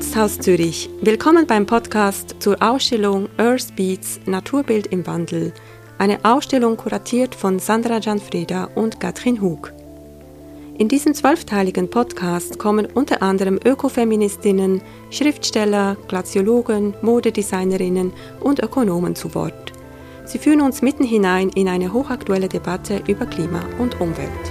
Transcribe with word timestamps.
Kunsthaus 0.00 0.38
Zürich. 0.38 0.88
Willkommen 1.02 1.46
beim 1.46 1.66
Podcast 1.66 2.36
zur 2.38 2.56
Ausstellung 2.62 3.28
Earth 3.36 3.76
Beats 3.76 4.18
Naturbild 4.24 4.86
im 4.86 5.06
Wandel. 5.06 5.52
Eine 5.98 6.24
Ausstellung 6.24 6.78
kuratiert 6.78 7.34
von 7.34 7.58
Sandra 7.58 7.98
Gianfreda 7.98 8.70
und 8.76 8.98
Katrin 8.98 9.42
Hug. 9.42 9.70
In 10.78 10.88
diesem 10.88 11.12
zwölfteiligen 11.12 11.90
Podcast 11.90 12.58
kommen 12.58 12.86
unter 12.86 13.20
anderem 13.20 13.60
Ökofeministinnen, 13.62 14.80
Schriftsteller, 15.10 15.98
Glaziologen, 16.08 16.94
Modedesignerinnen 17.02 18.14
und 18.40 18.62
Ökonomen 18.62 19.14
zu 19.14 19.34
Wort. 19.34 19.74
Sie 20.24 20.38
führen 20.38 20.62
uns 20.62 20.80
mitten 20.80 21.04
hinein 21.04 21.50
in 21.50 21.68
eine 21.68 21.92
hochaktuelle 21.92 22.48
Debatte 22.48 23.02
über 23.06 23.26
Klima 23.26 23.60
und 23.78 24.00
Umwelt. 24.00 24.49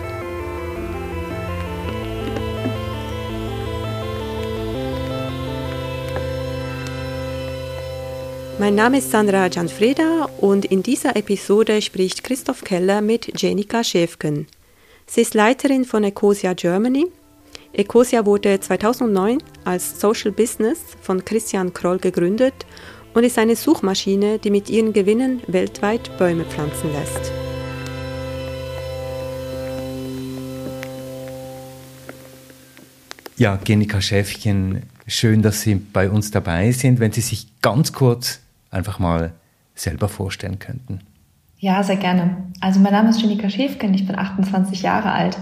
Mein 8.59 8.75
Name 8.75 8.97
ist 8.97 9.09
Sandra 9.09 9.47
Gianfreda 9.47 10.25
und 10.41 10.65
in 10.65 10.83
dieser 10.83 11.15
Episode 11.15 11.81
spricht 11.81 12.25
Christoph 12.25 12.65
Keller 12.65 12.99
mit 12.99 13.41
Jenika 13.41 13.85
Schäfken. 13.85 14.47
Sie 15.05 15.21
ist 15.21 15.33
Leiterin 15.33 15.85
von 15.85 16.03
Ecosia 16.03 16.51
Germany. 16.51 17.07
Ecosia 17.71 18.25
wurde 18.25 18.59
2009 18.59 19.37
als 19.63 20.01
Social 20.01 20.33
Business 20.33 20.79
von 21.01 21.23
Christian 21.23 21.73
Kroll 21.73 21.99
gegründet 21.99 22.53
und 23.13 23.23
ist 23.23 23.37
eine 23.37 23.55
Suchmaschine, 23.55 24.39
die 24.39 24.51
mit 24.51 24.69
ihren 24.69 24.91
Gewinnen 24.91 25.41
weltweit 25.47 26.17
Bäume 26.17 26.43
pflanzen 26.43 26.91
lässt. 26.91 27.31
Ja, 33.38 33.57
Genika 33.63 34.01
Schäfchen, 34.01 34.83
schön, 35.07 35.41
dass 35.41 35.61
Sie 35.61 35.75
bei 35.75 36.09
uns 36.09 36.29
dabei 36.29 36.73
sind. 36.73 36.99
Wenn 36.99 37.13
Sie 37.13 37.21
sich 37.21 37.47
ganz 37.61 37.94
kurz 37.94 38.41
einfach 38.72 39.00
mal 39.00 39.34
selber 39.75 40.09
vorstellen 40.09 40.59
könnten. 40.59 41.02
Ja, 41.58 41.84
sehr 41.84 41.98
gerne. 41.98 42.38
Also 42.62 42.80
mein 42.80 42.94
Name 42.94 43.09
ist 43.09 43.22
Jenika 43.22 43.50
Schäfken, 43.50 43.94
ich 43.94 44.08
bin 44.08 44.17
28 44.17 44.81
Jahre 44.81 45.12
alt 45.12 45.38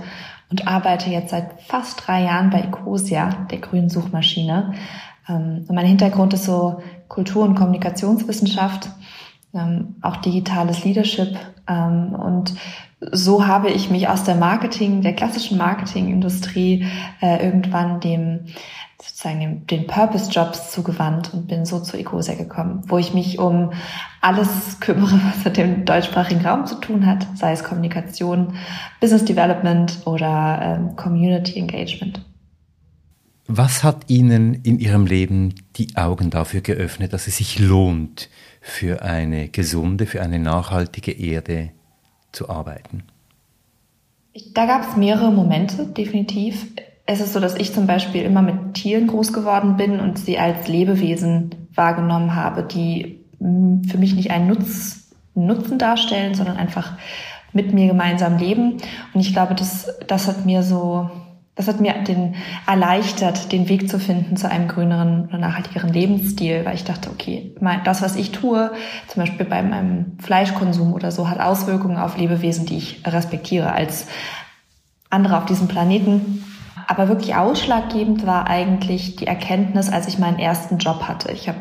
und 0.50 0.68
arbeite 0.68 1.10
jetzt 1.10 1.30
seit 1.30 1.62
fast 1.62 2.08
drei 2.08 2.24
Jahren 2.24 2.50
bei 2.50 2.62
Ecosia, 2.62 3.30
der 3.52 3.60
grünen 3.60 3.90
Suchmaschine. 3.90 4.74
Ähm, 5.30 5.66
und 5.68 5.76
mein 5.76 5.86
Hintergrund 5.86 6.34
ist 6.34 6.46
so 6.46 6.82
Kultur- 7.08 7.44
und 7.44 7.56
Kommunikationswissenschaft, 7.56 8.90
ähm, 9.54 9.96
auch 10.02 10.18
digitales 10.18 10.84
Leadership. 10.84 11.38
Ähm, 11.68 12.14
und 12.14 12.54
so 13.00 13.46
habe 13.46 13.70
ich 13.70 13.90
mich 13.90 14.08
aus 14.08 14.24
der 14.24 14.36
Marketing, 14.36 15.02
der 15.02 15.14
klassischen 15.14 15.58
Marketingindustrie 15.58 16.88
äh, 17.22 17.46
irgendwann 17.46 18.00
dem 18.00 18.46
sozusagen 19.00 19.40
dem, 19.40 19.68
den 19.68 19.88
Purpose-Jobs 19.88 20.72
zugewandt 20.72 21.34
und 21.34 21.48
bin 21.48 21.66
so 21.66 21.80
zu 21.80 21.98
Ecosia 21.98 22.34
gekommen, 22.34 22.82
wo 22.88 22.98
ich 22.98 23.14
mich 23.14 23.38
um 23.38 23.72
alles 24.22 24.80
kümmere, 24.80 25.20
was 25.36 25.46
mit 25.46 25.58
dem 25.58 25.86
deutschsprachigen 25.86 26.46
Raum 26.46 26.66
zu 26.66 26.76
tun 26.76 27.06
hat, 27.06 27.28
sei 27.38 27.52
es 27.52 27.64
Kommunikation, 27.64 28.56
Business 29.00 29.26
Development 29.26 30.00
oder 30.06 30.60
ähm, 30.62 30.96
Community 30.96 31.60
Engagement. 31.60 32.22
Was 33.48 33.84
hat 33.84 34.10
Ihnen 34.10 34.56
in 34.56 34.80
Ihrem 34.80 35.06
Leben 35.06 35.56
die 35.78 35.96
Augen 35.96 36.30
dafür 36.30 36.62
geöffnet, 36.62 37.14
dass 37.14 37.28
es 37.28 37.38
sich 37.38 37.60
lohnt, 37.60 38.30
für 38.68 39.02
eine 39.02 39.50
gesunde, 39.50 40.06
für 40.06 40.22
eine 40.22 40.40
nachhaltige 40.40 41.12
Erde 41.12 41.72
zu 42.32 42.50
arbeiten? 42.50 43.04
Da 44.54 44.66
gab 44.66 44.88
es 44.88 44.96
mehrere 44.96 45.32
Momente, 45.32 45.88
definitiv 45.88 46.68
es 47.08 47.22
ist 47.22 47.34
so, 47.34 47.40
dass 47.40 47.56
ich 47.56 47.74
zum 47.74 47.88
Beispiel 47.88 48.22
immer 48.24 48.42
mit 48.42 48.76
Tieren 48.76 49.08
groß 49.08 49.32
geworden 49.32 49.78
bin 49.78 50.00
und 50.00 50.20
sie 50.20 50.38
als 50.38 50.68
Lebewesen 50.68 51.56
wahrgenommen 51.74 52.36
habe, 52.36 52.64
die 52.64 53.24
hm, 53.40 53.86
für 53.86 53.98
mich 53.98 54.14
nicht 54.14 54.30
einen 54.30 54.48
Nutz, 54.48 55.06
Nutzen 55.34 55.78
darstellen, 55.78 56.34
sondern 56.34 56.58
einfach 56.58 56.98
mit 57.54 57.74
mir 57.74 57.88
gemeinsam 57.88 58.38
leben. 58.38 58.78
Und 59.14 59.22
ich 59.22 59.34
glaube, 59.34 59.56
das, 59.56 59.88
das 60.08 60.28
hat 60.28 60.46
mir 60.46 60.64
so, 60.64 61.10
das 61.58 61.68
hat 61.68 61.82
mir 61.82 61.94
den 62.04 62.36
erleichtert, 62.68 63.52
den 63.52 63.68
Weg 63.68 63.90
zu 63.90 64.00
finden 64.00 64.38
zu 64.38 64.50
einem 64.50 64.68
grüneren 64.68 65.26
oder 65.28 65.40
nachhaltigeren 65.40 65.92
Lebensstil, 65.92 66.64
weil 66.64 66.76
ich 66.76 66.84
dachte, 66.84 67.10
okay, 67.10 67.56
das, 67.84 68.04
was 68.04 68.16
ich 68.16 68.32
tue, 68.32 68.72
zum 69.08 69.24
Beispiel 69.24 69.46
bei 69.46 69.64
meinem 69.64 70.18
Fleischkonsum 70.20 70.94
oder 70.94 71.12
so, 71.12 71.30
hat 71.30 71.40
Auswirkungen 71.40 71.98
auf 71.98 72.16
Lebewesen, 72.16 72.68
die 72.68 72.78
ich 72.78 73.02
respektiere 73.06 73.74
als 73.74 74.08
andere 75.10 75.38
auf 75.38 75.46
diesem 75.46 75.68
Planeten. 75.68 76.44
Aber 76.86 77.10
wirklich 77.10 77.36
ausschlaggebend 77.36 78.26
war 78.26 78.48
eigentlich 78.48 79.16
die 79.16 79.28
Erkenntnis, 79.28 79.90
als 79.90 80.08
ich 80.08 80.20
meinen 80.20 80.40
ersten 80.40 80.78
Job 80.78 81.04
hatte. 81.08 81.32
Ich 81.32 81.50
habe 81.50 81.60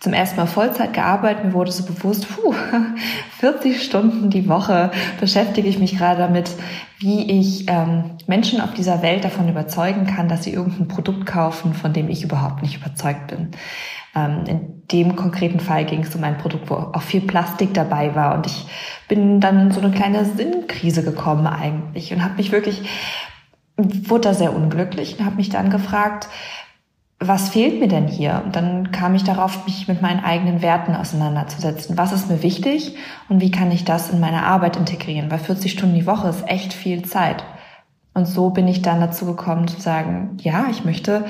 zum 0.00 0.12
ersten 0.12 0.36
Mal 0.36 0.46
Vollzeit 0.46 0.92
gearbeitet. 0.92 1.44
Mir 1.44 1.52
wurde 1.52 1.72
so 1.72 1.84
bewusst, 1.84 2.26
puh, 2.28 2.54
40 3.38 3.82
Stunden 3.82 4.30
die 4.30 4.48
Woche 4.48 4.90
beschäftige 5.20 5.68
ich 5.68 5.78
mich 5.78 5.96
gerade 5.98 6.18
damit, 6.18 6.50
wie 6.98 7.38
ich 7.38 7.68
ähm, 7.68 8.16
Menschen 8.26 8.60
auf 8.60 8.72
dieser 8.74 9.02
Welt 9.02 9.24
davon 9.24 9.48
überzeugen 9.48 10.06
kann, 10.06 10.28
dass 10.28 10.44
sie 10.44 10.52
irgendein 10.52 10.88
Produkt 10.88 11.26
kaufen, 11.26 11.74
von 11.74 11.92
dem 11.92 12.08
ich 12.08 12.22
überhaupt 12.22 12.62
nicht 12.62 12.76
überzeugt 12.76 13.26
bin. 13.28 13.50
Ähm, 14.14 14.44
in 14.46 14.82
dem 14.90 15.16
konkreten 15.16 15.60
Fall 15.60 15.84
ging 15.84 16.00
es 16.00 16.14
um 16.14 16.24
ein 16.24 16.38
Produkt, 16.38 16.70
wo 16.70 16.74
auch 16.74 17.02
viel 17.02 17.20
Plastik 17.20 17.74
dabei 17.74 18.14
war. 18.14 18.34
Und 18.34 18.46
ich 18.46 18.66
bin 19.08 19.40
dann 19.40 19.66
in 19.66 19.70
so 19.72 19.80
eine 19.80 19.90
kleine 19.90 20.24
Sinnkrise 20.24 21.02
gekommen 21.02 21.46
eigentlich 21.46 22.12
und 22.12 22.24
habe 22.24 22.36
mich 22.36 22.52
wirklich 22.52 22.88
wurde 23.78 24.28
da 24.28 24.34
sehr 24.34 24.54
unglücklich 24.54 25.18
und 25.18 25.24
habe 25.24 25.36
mich 25.36 25.50
dann 25.50 25.70
gefragt, 25.70 26.28
was 27.18 27.48
fehlt 27.48 27.80
mir 27.80 27.88
denn 27.88 28.08
hier? 28.08 28.42
Und 28.44 28.56
dann 28.56 28.92
kam 28.92 29.14
ich 29.14 29.24
darauf, 29.24 29.64
mich 29.64 29.88
mit 29.88 30.02
meinen 30.02 30.22
eigenen 30.22 30.60
Werten 30.60 30.94
auseinanderzusetzen. 30.94 31.96
Was 31.96 32.12
ist 32.12 32.28
mir 32.28 32.42
wichtig 32.42 32.94
und 33.28 33.40
wie 33.40 33.50
kann 33.50 33.70
ich 33.70 33.84
das 33.84 34.10
in 34.10 34.20
meine 34.20 34.44
Arbeit 34.44 34.76
integrieren? 34.76 35.30
Weil 35.30 35.38
40 35.38 35.72
Stunden 35.72 35.94
die 35.94 36.06
Woche 36.06 36.28
ist 36.28 36.46
echt 36.46 36.74
viel 36.74 37.04
Zeit. 37.04 37.42
Und 38.12 38.26
so 38.26 38.50
bin 38.50 38.68
ich 38.68 38.82
dann 38.82 39.00
dazu 39.00 39.24
gekommen 39.26 39.66
zu 39.66 39.80
sagen, 39.80 40.36
ja, 40.40 40.66
ich 40.70 40.84
möchte 40.84 41.24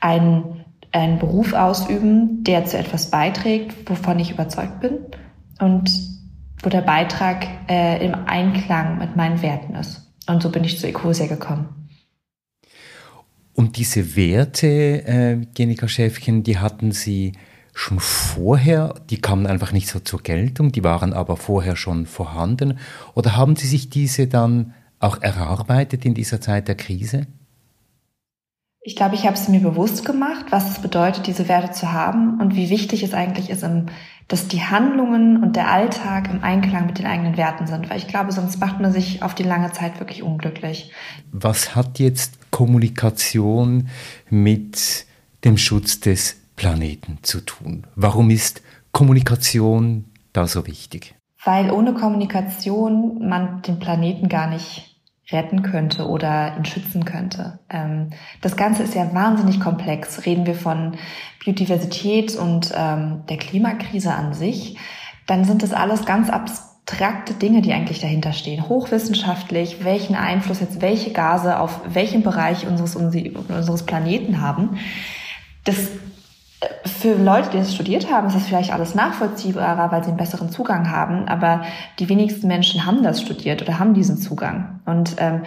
einen, 0.00 0.64
einen 0.92 1.18
Beruf 1.18 1.54
ausüben, 1.54 2.44
der 2.44 2.66
zu 2.66 2.76
etwas 2.78 3.10
beiträgt, 3.10 3.88
wovon 3.88 4.18
ich 4.18 4.30
überzeugt 4.30 4.80
bin 4.80 4.98
und 5.58 5.90
wo 6.62 6.68
der 6.68 6.82
Beitrag 6.82 7.46
äh, 7.68 8.04
im 8.04 8.14
Einklang 8.26 8.98
mit 8.98 9.16
meinen 9.16 9.40
Werten 9.40 9.74
ist. 9.74 10.12
Und 10.26 10.42
so 10.42 10.50
bin 10.50 10.64
ich 10.64 10.78
zu 10.78 10.86
Ecosia 10.86 11.26
gekommen. 11.26 11.79
Und 13.54 13.76
diese 13.76 14.16
Werte, 14.16 14.66
äh, 14.66 15.46
Genika 15.54 15.88
Schäfchen, 15.88 16.42
die 16.42 16.58
hatten 16.58 16.92
Sie 16.92 17.32
schon 17.74 18.00
vorher, 18.00 18.94
die 19.10 19.20
kamen 19.20 19.46
einfach 19.46 19.72
nicht 19.72 19.88
so 19.88 20.00
zur 20.00 20.22
Geltung, 20.22 20.72
die 20.72 20.84
waren 20.84 21.12
aber 21.12 21.36
vorher 21.36 21.76
schon 21.76 22.06
vorhanden. 22.06 22.78
Oder 23.14 23.36
haben 23.36 23.56
Sie 23.56 23.66
sich 23.66 23.90
diese 23.90 24.26
dann 24.26 24.74
auch 24.98 25.22
erarbeitet 25.22 26.04
in 26.04 26.14
dieser 26.14 26.40
Zeit 26.40 26.68
der 26.68 26.74
Krise? 26.74 27.26
Ich 28.82 28.96
glaube, 28.96 29.14
ich 29.14 29.26
habe 29.26 29.34
es 29.34 29.48
mir 29.48 29.60
bewusst 29.60 30.04
gemacht, 30.04 30.46
was 30.50 30.70
es 30.70 30.78
bedeutet, 30.80 31.26
diese 31.26 31.48
Werte 31.48 31.72
zu 31.72 31.92
haben 31.92 32.40
und 32.40 32.54
wie 32.54 32.70
wichtig 32.70 33.02
es 33.02 33.12
eigentlich 33.12 33.50
ist, 33.50 33.62
dass 34.30 34.46
die 34.46 34.62
Handlungen 34.62 35.42
und 35.42 35.56
der 35.56 35.70
Alltag 35.70 36.30
im 36.30 36.44
Einklang 36.44 36.86
mit 36.86 36.98
den 36.98 37.06
eigenen 37.06 37.36
Werten 37.36 37.66
sind. 37.66 37.90
Weil 37.90 37.98
ich 37.98 38.06
glaube, 38.06 38.30
sonst 38.30 38.60
macht 38.60 38.80
man 38.80 38.92
sich 38.92 39.24
auf 39.24 39.34
die 39.34 39.42
lange 39.42 39.72
Zeit 39.72 39.98
wirklich 39.98 40.22
unglücklich. 40.22 40.92
Was 41.32 41.74
hat 41.74 41.98
jetzt 41.98 42.50
Kommunikation 42.52 43.88
mit 44.30 45.04
dem 45.44 45.58
Schutz 45.58 45.98
des 45.98 46.36
Planeten 46.54 47.18
zu 47.22 47.40
tun? 47.40 47.88
Warum 47.96 48.30
ist 48.30 48.62
Kommunikation 48.92 50.04
da 50.32 50.46
so 50.46 50.64
wichtig? 50.68 51.16
Weil 51.44 51.72
ohne 51.72 51.92
Kommunikation 51.92 53.26
man 53.28 53.62
den 53.62 53.80
Planeten 53.80 54.28
gar 54.28 54.46
nicht 54.46 54.89
retten 55.32 55.62
könnte 55.62 56.08
oder 56.08 56.56
ihn 56.56 56.64
schützen 56.64 57.04
könnte. 57.04 57.58
Ähm, 57.68 58.10
das 58.40 58.56
Ganze 58.56 58.82
ist 58.82 58.94
ja 58.94 59.12
wahnsinnig 59.14 59.60
komplex. 59.60 60.26
Reden 60.26 60.46
wir 60.46 60.54
von 60.54 60.96
Biodiversität 61.44 62.36
und 62.36 62.72
ähm, 62.76 63.22
der 63.28 63.36
Klimakrise 63.36 64.12
an 64.12 64.32
sich, 64.34 64.76
dann 65.26 65.44
sind 65.44 65.62
das 65.62 65.72
alles 65.72 66.04
ganz 66.04 66.28
abstrakte 66.28 67.34
Dinge, 67.34 67.62
die 67.62 67.72
eigentlich 67.72 68.00
dahinter 68.00 68.32
stehen. 68.32 68.68
Hochwissenschaftlich, 68.68 69.84
welchen 69.84 70.16
Einfluss 70.16 70.60
jetzt 70.60 70.80
welche 70.80 71.12
Gase 71.12 71.58
auf 71.58 71.80
welchen 71.86 72.22
Bereich 72.22 72.66
unseres, 72.66 72.96
unseres 72.96 73.84
Planeten 73.84 74.40
haben. 74.40 74.78
Das 75.64 75.76
für 76.84 77.14
Leute, 77.14 77.50
die 77.50 77.58
das 77.58 77.74
studiert 77.74 78.10
haben, 78.10 78.26
ist 78.26 78.36
das 78.36 78.46
vielleicht 78.46 78.72
alles 78.72 78.94
nachvollziehbarer, 78.94 79.90
weil 79.90 80.02
sie 80.02 80.10
einen 80.10 80.18
besseren 80.18 80.50
Zugang 80.50 80.90
haben. 80.90 81.26
Aber 81.26 81.62
die 81.98 82.08
wenigsten 82.08 82.48
Menschen 82.48 82.84
haben 82.84 83.02
das 83.02 83.22
studiert 83.22 83.62
oder 83.62 83.78
haben 83.78 83.94
diesen 83.94 84.18
Zugang. 84.18 84.80
Und 84.84 85.16
ähm, 85.18 85.42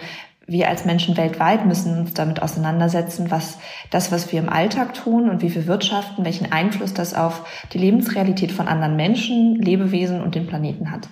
wir 0.46 0.68
als 0.68 0.84
Menschen 0.84 1.16
weltweit 1.16 1.64
müssen 1.64 1.98
uns 1.98 2.14
damit 2.14 2.42
auseinandersetzen, 2.42 3.30
was 3.30 3.58
das, 3.90 4.12
was 4.12 4.30
wir 4.30 4.40
im 4.40 4.48
Alltag 4.48 4.94
tun 4.94 5.30
und 5.30 5.40
wie 5.40 5.54
wir 5.54 5.66
wirtschaften, 5.66 6.24
welchen 6.24 6.52
Einfluss 6.52 6.92
das 6.92 7.14
auf 7.14 7.46
die 7.72 7.78
Lebensrealität 7.78 8.52
von 8.52 8.68
anderen 8.68 8.96
Menschen, 8.96 9.56
Lebewesen 9.56 10.20
und 10.20 10.34
den 10.34 10.46
Planeten 10.46 10.90
hat. 10.90 11.08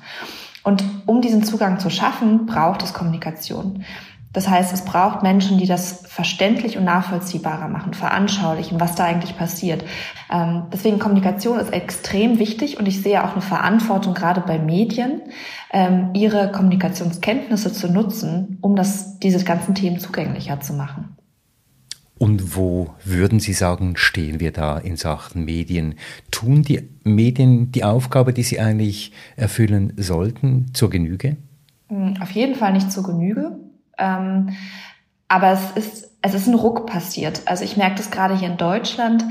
Und 0.65 0.85
um 1.07 1.21
diesen 1.21 1.45
Zugang 1.45 1.81
zu 1.81 1.91
schaffen, 1.91 2.47
braucht 2.47 2.83
es 2.83 2.93
Kommunikation. 2.93 3.85
Das 4.33 4.49
heißt, 4.49 4.73
es 4.73 4.85
braucht 4.85 5.23
Menschen, 5.23 5.59
die 5.59 5.67
das 5.67 6.03
verständlich 6.07 6.79
und 6.79 6.85
nachvollziehbarer 6.85 7.69
machen, 7.69 7.93
veranschaulichen, 7.93 8.81
was 8.81 8.95
da 8.95 9.05
eigentlich 9.05 9.37
passiert. 9.37 9.85
Ähm, 10.31 10.65
deswegen 10.73 10.99
Kommunikation 10.99 11.59
ist 11.59 11.73
extrem 11.73 12.39
wichtig 12.39 12.79
und 12.79 12.89
ich 12.89 13.03
sehe 13.03 13.25
auch 13.25 13.33
eine 13.33 13.43
Verantwortung 13.43 14.15
gerade 14.15 14.41
bei 14.41 14.59
Medien, 14.59 15.21
ähm, 15.73 16.11
ihre 16.15 16.51
Kommunikationskenntnisse 16.51 17.73
zu 17.73 17.89
nutzen, 17.89 18.59
um 18.63 18.75
das, 18.75 19.19
diese 19.19 19.45
ganzen 19.45 19.75
Themen 19.75 19.99
zugänglicher 19.99 20.61
zu 20.61 20.73
machen. 20.73 21.17
Und 22.19 22.57
wo 22.57 22.91
würden 23.05 23.41
Sie 23.41 23.53
sagen, 23.53 23.97
stehen 23.97 24.39
wir 24.39 24.53
da 24.53 24.79
in 24.79 24.97
Sachen 24.97 25.45
Medien? 25.45 25.97
Tun 26.31 26.63
die 26.63 26.89
Medien 27.03 27.73
die 27.73 27.83
Aufgabe, 27.83 28.33
die 28.33 28.45
sie 28.45 28.61
eigentlich 28.61 29.11
erfüllen 29.35 29.93
sollten, 29.97 30.73
zur 30.73 30.89
Genüge? 30.89 31.37
Hm, 31.89 32.15
auf 32.21 32.31
jeden 32.31 32.55
Fall 32.55 32.75
nicht 32.75 32.93
zur 32.93 33.03
Genüge. 33.03 33.59
Ähm, 33.99 34.57
aber 35.29 35.53
es 35.53 35.71
ist, 35.73 36.11
es 36.23 36.35
ist 36.35 36.47
ein 36.47 36.55
Ruck 36.55 36.87
passiert. 36.87 37.43
Also 37.47 37.65
ich 37.65 37.77
merke 37.77 37.97
das 37.97 38.11
gerade 38.11 38.37
hier 38.37 38.49
in 38.49 38.57
Deutschland. 38.57 39.25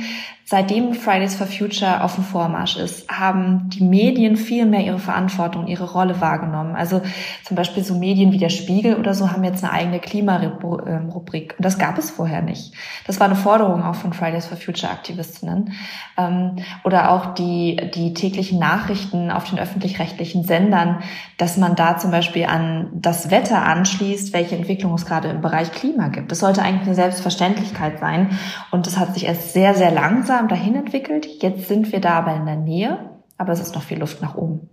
Seitdem 0.51 0.94
Fridays 0.95 1.36
for 1.36 1.48
Future 1.48 2.03
auf 2.03 2.15
dem 2.15 2.25
Vormarsch 2.25 2.75
ist, 2.75 3.09
haben 3.09 3.69
die 3.69 3.86
Medien 3.86 4.36
viel 4.36 4.65
mehr 4.65 4.81
ihre 4.81 5.00
Verantwortung, 5.00 5.68
ihre 5.68 5.89
Rolle 5.89 6.19
wahrgenommen. 6.19 6.75
Also 6.75 7.01
zum 7.45 7.56
Beispiel 7.56 7.86
so 7.86 7.95
Medien 7.95 8.33
wie 8.33 8.38
der 8.38 8.50
Spiegel 8.50 8.98
oder 8.98 9.13
so 9.13 9.31
haben 9.31 9.45
jetzt 9.45 9.63
eine 9.63 9.71
eigene 9.71 10.00
Klimarubrik. 10.00 11.56
Und 11.57 11.63
das 11.63 11.77
gab 11.80 11.98
es 11.98 12.12
vorher 12.12 12.42
nicht. 12.42 12.74
Das 13.07 13.21
war 13.21 13.27
eine 13.27 13.38
Forderung 13.38 13.81
auch 13.81 13.95
von 13.95 14.12
Fridays 14.12 14.45
for 14.45 14.57
Future 14.57 14.92
Aktivistinnen. 14.92 15.71
Ähm, 16.18 16.57
oder 16.83 17.12
auch 17.12 17.33
die, 17.33 17.89
die 17.95 18.13
täglichen 18.13 18.59
Nachrichten 18.59 19.31
auf 19.31 19.50
den 19.50 19.57
öffentlich-rechtlichen 19.57 20.44
Sendern, 20.44 21.01
dass 21.38 21.56
man 21.56 21.77
da 21.77 21.98
zum 21.98 22.12
Beispiel 22.12 22.44
an 22.44 22.89
das 22.92 23.31
Wetter 23.31 23.63
anschließt, 23.63 24.33
welche 24.33 24.57
Entwicklung 24.57 24.95
es 24.95 25.06
gerade 25.06 25.30
im 25.30 25.39
Bereich 25.39 25.71
Klima 25.71 26.09
gibt. 26.09 26.30
Das 26.30 26.39
sollte 26.39 26.62
eigentlich 26.62 26.88
eine 26.88 26.95
Selbstverständlichkeit 26.95 28.00
sein. 28.01 28.38
Und 28.69 28.86
das 28.86 28.98
hat 28.98 29.13
sich 29.13 29.27
erst 29.27 29.53
sehr, 29.53 29.75
sehr 29.75 29.92
langsam 29.92 30.40
langsam 30.41 30.47
dahin 30.47 30.75
entwickelt. 30.75 31.27
Jetzt 31.41 31.67
sind 31.67 31.91
wir 31.91 31.99
da 31.99 32.19
aber 32.19 32.35
in 32.35 32.45
der 32.45 32.55
Nähe, 32.55 33.09
aber 33.38 33.53
es 33.53 33.59
ist 33.59 33.75
noch 33.75 33.83
viel 33.83 33.99
Luft 33.99 34.21
nach 34.21 34.35
oben. 34.35 34.69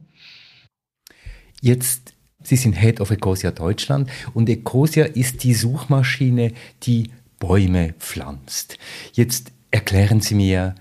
Jetzt, 1.60 2.14
Sie 2.42 2.56
sind 2.56 2.74
Head 2.74 3.00
of 3.00 3.10
Ecosia 3.10 3.50
Deutschland 3.50 4.08
und 4.34 4.48
Ecosia 4.48 5.04
ist 5.04 5.44
die 5.44 5.54
Suchmaschine, 5.54 6.52
die 6.84 7.10
Bäume 7.38 7.94
pflanzt. 7.98 8.78
Jetzt 9.12 9.52
erklären 9.70 10.20
Sie 10.20 10.34
mir, 10.34 10.74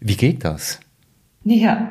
wie 0.00 0.16
geht 0.16 0.44
das? 0.44 0.80
Ja, 1.44 1.90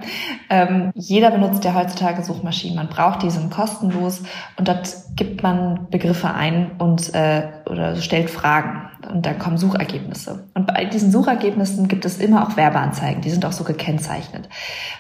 ähm, 0.50 0.92
jeder 0.94 1.32
benutzt 1.32 1.64
ja 1.64 1.74
heutzutage 1.74 2.24
Suchmaschinen. 2.24 2.76
Man 2.76 2.90
braucht 2.90 3.24
die, 3.24 3.32
sind 3.32 3.50
kostenlos 3.50 4.22
und 4.58 4.68
dort 4.68 4.96
gibt 5.16 5.42
man 5.42 5.88
Begriffe 5.90 6.32
ein 6.32 6.72
und 6.78 7.14
äh, 7.16 7.48
oder 7.66 7.96
stellt 7.96 8.30
Fragen 8.30 8.90
und 9.12 9.26
dann 9.26 9.40
kommen 9.40 9.58
Suchergebnisse. 9.58 10.48
Und 10.54 10.68
bei 10.68 10.86
diesen 10.86 11.12
Suchergebnissen 11.12 11.88
gibt 11.88 12.06
es 12.06 12.18
immer 12.18 12.48
auch 12.48 12.58
Werbeanzeigen, 12.58 13.22
die 13.22 13.30
sind 13.30 13.46
auch 13.46 13.52
so 13.52 13.64
gekennzeichnet. 13.64 14.50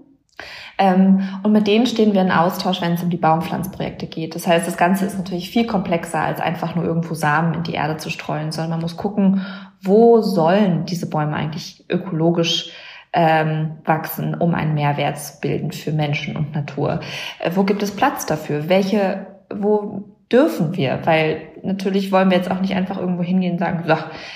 Ähm, 0.78 1.28
und 1.44 1.52
mit 1.52 1.68
denen 1.68 1.86
stehen 1.86 2.14
wir 2.14 2.22
in 2.22 2.32
Austausch, 2.32 2.82
wenn 2.82 2.94
es 2.94 3.04
um 3.04 3.10
die 3.10 3.18
Baumpflanzprojekte 3.18 4.08
geht. 4.08 4.34
Das 4.36 4.48
heißt, 4.48 4.66
das 4.66 4.78
Ganze 4.78 5.06
ist 5.06 5.18
natürlich 5.18 5.50
viel 5.50 5.68
komplexer, 5.68 6.22
als 6.22 6.40
einfach 6.40 6.76
nur 6.76 6.86
irgendwo 6.86 7.14
Samen 7.14 7.54
in 7.54 7.64
die 7.64 7.74
Erde 7.74 7.98
zu 7.98 8.10
streuen, 8.10 8.52
sondern 8.52 8.72
man 8.72 8.82
muss 8.82 8.96
gucken, 8.96 9.46
wo 9.82 10.22
sollen 10.22 10.86
diese 10.86 11.10
Bäume 11.10 11.36
eigentlich 11.36 11.86
ökologisch 11.90 12.72
ähm, 13.12 13.72
wachsen, 13.86 14.36
um 14.36 14.56
einen 14.56 14.74
Mehrwert 14.74 15.20
zu 15.20 15.40
bilden 15.42 15.72
für 15.72 15.92
Menschen 15.92 16.38
und 16.38 16.54
Natur? 16.56 17.02
Äh, 17.40 17.52
wo 17.56 17.64
gibt 17.64 17.84
es 17.84 17.96
Platz 17.96 18.26
dafür? 18.26 18.70
Welche, 18.70 19.28
wo 19.54 20.06
dürfen 20.32 20.78
wir? 20.78 21.00
Weil 21.04 21.42
natürlich 21.64 22.12
wollen 22.12 22.30
wir 22.30 22.38
jetzt 22.38 22.52
auch 22.52 22.62
nicht 22.62 22.76
einfach 22.76 22.98
irgendwo 22.98 23.24
hingehen 23.24 23.54
und 23.54 23.60
sagen, 23.60 23.84
so, 23.86 23.96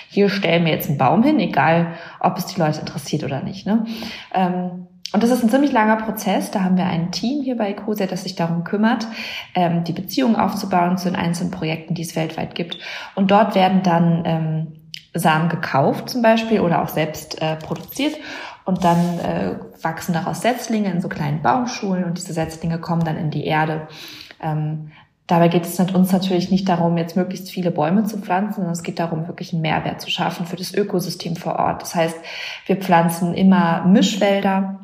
hier 0.09 0.29
stellen 0.29 0.65
wir 0.65 0.73
jetzt 0.73 0.89
einen 0.89 0.97
Baum 0.97 1.23
hin, 1.23 1.39
egal 1.39 1.93
ob 2.19 2.37
es 2.37 2.47
die 2.47 2.59
Leute 2.59 2.79
interessiert 2.79 3.23
oder 3.23 3.41
nicht. 3.43 3.65
Ne? 3.65 3.85
Ähm, 4.33 4.87
und 5.13 5.21
das 5.21 5.29
ist 5.29 5.43
ein 5.43 5.49
ziemlich 5.49 5.71
langer 5.71 5.97
Prozess. 5.97 6.49
Da 6.49 6.63
haben 6.63 6.75
wir 6.75 6.85
ein 6.85 7.11
Team 7.11 7.43
hier 7.43 7.55
bei 7.55 7.69
Ecosia, 7.69 8.07
das 8.07 8.23
sich 8.23 8.35
darum 8.35 8.63
kümmert, 8.63 9.07
ähm, 9.53 9.83
die 9.83 9.93
Beziehungen 9.93 10.35
aufzubauen 10.35 10.97
zu 10.97 11.07
den 11.07 11.15
einzelnen 11.15 11.51
Projekten, 11.51 11.93
die 11.93 12.01
es 12.01 12.15
weltweit 12.15 12.55
gibt. 12.55 12.79
Und 13.13 13.29
dort 13.29 13.53
werden 13.53 13.83
dann 13.83 14.23
ähm, 14.25 14.67
Samen 15.13 15.49
gekauft 15.49 16.09
zum 16.09 16.23
Beispiel 16.23 16.61
oder 16.61 16.81
auch 16.81 16.89
selbst 16.89 17.41
äh, 17.41 17.55
produziert. 17.57 18.15
Und 18.65 18.83
dann 18.83 19.19
äh, 19.19 19.55
wachsen 19.83 20.13
daraus 20.13 20.41
Setzlinge 20.41 20.89
in 20.89 21.01
so 21.01 21.09
kleinen 21.09 21.41
Baumschulen 21.41 22.05
und 22.05 22.17
diese 22.17 22.33
Setzlinge 22.33 22.79
kommen 22.79 23.03
dann 23.03 23.17
in 23.17 23.29
die 23.29 23.45
Erde. 23.45 23.87
Ähm, 24.41 24.91
dabei 25.27 25.47
geht 25.49 25.65
es 25.65 25.79
uns 25.79 26.11
natürlich 26.11 26.49
nicht 26.49 26.67
darum, 26.69 26.97
jetzt 26.97 27.15
möglichst 27.15 27.51
viele 27.51 27.71
Bäume 27.71 28.05
zu 28.05 28.17
pflanzen, 28.17 28.55
sondern 28.55 28.73
es 28.73 28.83
geht 28.83 28.99
darum, 28.99 29.27
wirklich 29.27 29.53
einen 29.53 29.61
Mehrwert 29.61 30.01
zu 30.01 30.09
schaffen 30.09 30.47
für 30.47 30.55
das 30.55 30.73
Ökosystem 30.73 31.35
vor 31.35 31.59
Ort. 31.59 31.81
Das 31.81 31.93
heißt, 31.93 32.17
wir 32.65 32.77
pflanzen 32.77 33.33
immer 33.33 33.85
Mischwälder, 33.85 34.82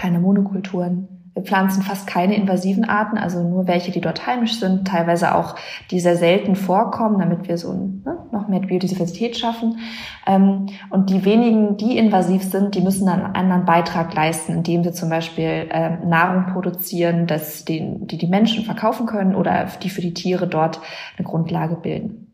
keine 0.00 0.20
Monokulturen 0.20 1.08
wir 1.34 1.42
pflanzen 1.42 1.82
fast 1.82 2.06
keine 2.06 2.34
invasiven 2.34 2.84
Arten, 2.84 3.16
also 3.16 3.42
nur 3.42 3.66
welche, 3.68 3.92
die 3.92 4.00
dort 4.00 4.26
heimisch 4.26 4.58
sind, 4.58 4.86
teilweise 4.86 5.34
auch, 5.34 5.54
die 5.90 6.00
sehr 6.00 6.16
selten 6.16 6.56
vorkommen, 6.56 7.18
damit 7.20 7.48
wir 7.48 7.56
so 7.56 7.72
ne, 7.72 8.18
noch 8.32 8.48
mehr 8.48 8.60
Biodiversität 8.60 9.38
schaffen. 9.38 9.78
Ähm, 10.26 10.66
und 10.90 11.10
die 11.10 11.24
wenigen, 11.24 11.76
die 11.76 11.96
invasiv 11.96 12.42
sind, 12.42 12.74
die 12.74 12.80
müssen 12.80 13.06
dann 13.06 13.22
einen 13.22 13.34
anderen 13.34 13.64
Beitrag 13.64 14.12
leisten, 14.14 14.52
indem 14.52 14.82
sie 14.82 14.92
zum 14.92 15.08
Beispiel 15.08 15.68
ähm, 15.70 16.08
Nahrung 16.08 16.52
produzieren, 16.52 17.26
dass 17.26 17.64
die, 17.64 17.96
die 18.00 18.18
die 18.18 18.28
Menschen 18.28 18.64
verkaufen 18.64 19.06
können 19.06 19.34
oder 19.34 19.68
die 19.82 19.90
für 19.90 20.00
die 20.00 20.14
Tiere 20.14 20.48
dort 20.48 20.80
eine 21.16 21.26
Grundlage 21.26 21.76
bilden. 21.76 22.32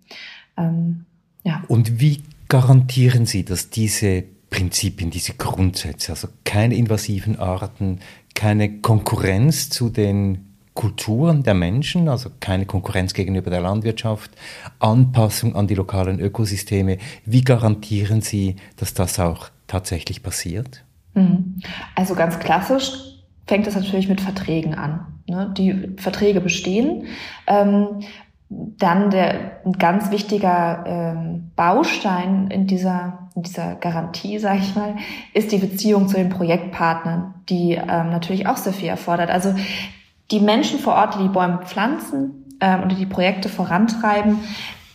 Ähm, 0.57 1.05
ja. 1.43 1.63
Und 1.69 2.01
wie 2.01 2.23
garantieren 2.49 3.27
Sie, 3.27 3.45
dass 3.45 3.69
diese 3.69 4.25
Prinzipien, 4.57 5.11
diese 5.11 5.35
Grundsätze, 5.35 6.13
also 6.13 6.29
keine 6.45 6.77
invasiven 6.77 7.39
Arten, 7.39 8.01
keine 8.35 8.81
Konkurrenz 8.81 9.69
zu 9.69 9.91
den 9.91 10.57
Kulturen 10.73 11.43
der 11.43 11.53
Menschen, 11.53 12.09
also 12.09 12.31
keine 12.41 12.65
Konkurrenz 12.65 13.13
gegenüber 13.13 13.51
der 13.51 13.61
Landwirtschaft, 13.61 14.31
Anpassung 14.79 15.55
an 15.57 15.67
die 15.67 15.75
lokalen 15.75 16.21
Ökosysteme. 16.21 16.97
Wie 17.27 17.43
garantieren 17.43 18.23
Sie, 18.23 18.57
dass 18.79 18.95
das 18.95 19.21
auch 19.21 19.51
tatsächlich 19.67 20.23
passiert? 20.23 20.85
Mhm. 21.13 21.61
Also 21.95 22.15
ganz 22.15 22.39
klassisch 22.39 22.93
fängt 23.47 23.67
es 23.67 23.75
natürlich 23.75 24.09
mit 24.09 24.23
Verträgen 24.23 24.75
an. 24.75 25.21
Ne? 25.29 25.53
Die 25.55 25.95
Verträge 25.99 26.41
bestehen. 26.41 27.05
Ähm, 27.47 28.01
dann 28.49 29.11
der 29.11 29.61
ein 29.67 29.73
ganz 29.73 30.11
wichtiger 30.11 30.85
ähm, 30.87 31.51
Baustein 31.57 32.49
in 32.49 32.67
dieser, 32.67 33.26
dieser 33.43 33.75
Garantie, 33.75 34.39
sage 34.39 34.61
ich 34.61 34.75
mal, 34.75 34.97
ist 35.35 35.53
die 35.53 35.59
Beziehung 35.59 36.09
zu 36.09 36.17
den 36.17 36.31
Projektpartnern, 36.31 37.35
die 37.49 37.73
ähm, 37.73 38.11
natürlich 38.11 38.47
auch 38.47 38.57
sehr 38.57 38.73
viel 38.73 38.89
erfordert. 38.89 39.31
Also 39.31 39.55
die 40.31 40.41
Menschen 40.41 40.79
vor 40.79 40.95
Ort, 40.95 41.15
die 41.15 41.23
die 41.23 41.29
Bäume 41.29 41.61
pflanzen 41.65 42.57
ähm, 42.61 42.83
und 42.83 42.99
die 42.99 43.07
Projekte 43.07 43.49
vorantreiben, 43.49 44.39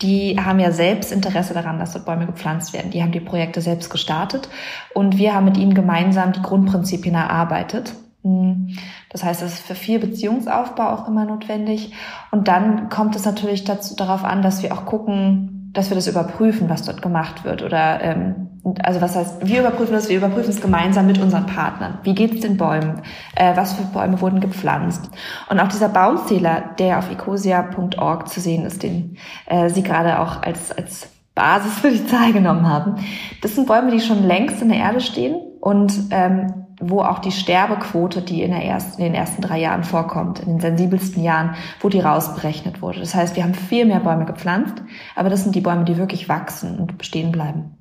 die 0.02 0.38
haben 0.44 0.60
ja 0.60 0.72
selbst 0.72 1.12
Interesse 1.12 1.54
daran, 1.54 1.78
dass 1.78 1.94
dort 1.94 2.06
Bäume 2.06 2.26
gepflanzt 2.26 2.74
werden. 2.74 2.90
Die 2.92 3.04
haben 3.04 3.12
die 3.12 3.20
Projekte 3.20 3.62
selbst 3.62 3.90
gestartet 3.92 4.50
und 4.96 5.18
wir 5.18 5.36
haben 5.36 5.46
mit 5.46 5.58
ihnen 5.58 5.76
gemeinsam 5.76 6.32
die 6.32 6.42
Grundprinzipien 6.42 7.14
erarbeitet. 7.14 7.94
Hm. 8.24 8.78
Das 9.10 9.24
heißt, 9.24 9.42
es 9.44 9.54
ist 9.54 9.64
für 9.64 9.76
viel 9.76 10.00
Beziehungsaufbau 10.00 10.90
auch 10.90 11.08
immer 11.08 11.26
notwendig. 11.26 11.94
Und 12.32 12.48
dann 12.48 12.90
kommt 12.90 13.16
es 13.16 13.26
natürlich 13.26 13.64
dazu, 13.64 13.96
darauf 13.96 14.24
an, 14.24 14.42
dass 14.42 14.64
wir 14.64 14.74
auch 14.74 14.86
gucken, 14.86 15.61
dass 15.74 15.90
wir 15.90 15.96
das 15.96 16.08
überprüfen, 16.08 16.70
was 16.70 16.84
dort 16.84 17.02
gemacht 17.02 17.44
wird. 17.44 17.64
Oder 17.64 18.02
ähm, 18.02 18.48
also 18.84 19.02
was 19.02 19.16
heißt, 19.16 19.48
wir 19.48 19.62
überprüfen 19.62 19.94
das, 19.94 20.10
wir 20.10 20.18
überprüfen 20.18 20.50
es 20.50 20.62
gemeinsam 20.62 21.08
mit 21.08 21.20
unseren 21.20 21.46
Partnern. 21.46 22.00
Wie 22.04 22.14
geht 22.14 22.36
es 22.36 22.42
den 22.42 22.58
Bäumen? 22.58 23.02
Äh, 23.36 23.56
was 23.56 23.74
für 23.74 23.84
Bäume 23.84 24.22
wurden 24.22 24.40
gepflanzt? 24.40 25.10
Und 25.50 25.60
auch 25.60 25.68
dieser 25.68 25.90
Baumzähler, 25.90 26.64
der 26.78 27.00
auf 27.00 27.10
ecosia.org 27.10 28.28
zu 28.28 28.40
sehen 28.40 28.66
ist, 28.66 28.84
den 28.84 29.18
äh, 29.46 29.70
Sie 29.70 29.84
gerade 29.84 30.20
auch 30.20 30.42
als, 30.44 30.72
als 30.72 31.10
Basis 31.34 31.80
für 31.80 31.92
die 31.92 32.06
Zahl 32.06 32.34
genommen 32.34 32.68
haben. 32.68 32.96
Das 33.42 33.56
sind 33.56 33.68
Bäume, 33.68 33.92
die 33.92 34.02
schon 34.02 34.24
längst 34.24 34.62
in 34.62 34.70
der 34.70 34.78
Erde 34.78 35.00
stehen 35.00 35.36
und 35.62 35.94
ähm, 36.12 36.62
wo 36.82 37.02
auch 37.02 37.20
die 37.20 37.32
Sterbequote, 37.32 38.22
die 38.22 38.42
in, 38.42 38.52
ersten, 38.52 39.02
in 39.02 39.06
den 39.06 39.14
ersten 39.14 39.42
drei 39.42 39.60
Jahren 39.60 39.84
vorkommt, 39.84 40.40
in 40.40 40.48
den 40.48 40.60
sensibelsten 40.60 41.24
Jahren, 41.24 41.56
wo 41.80 41.90
die 41.90 42.00
rausberechnet 42.00 42.82
wurde. 42.82 43.00
Das 43.00 43.16
heißt, 43.16 43.36
wir 43.36 43.44
haben 43.44 43.54
viel 43.54 43.86
mehr 43.86 44.00
Bäume 44.00 44.26
gepflanzt, 44.26 44.82
aber 45.16 45.30
das 45.30 45.44
sind 45.44 45.56
die 45.56 45.62
Bäume, 45.62 45.86
die 45.86 45.98
wirklich 45.98 46.28
wachsen 46.28 46.80
und 46.80 46.98
bestehen 46.98 47.32
bleiben. 47.32 47.78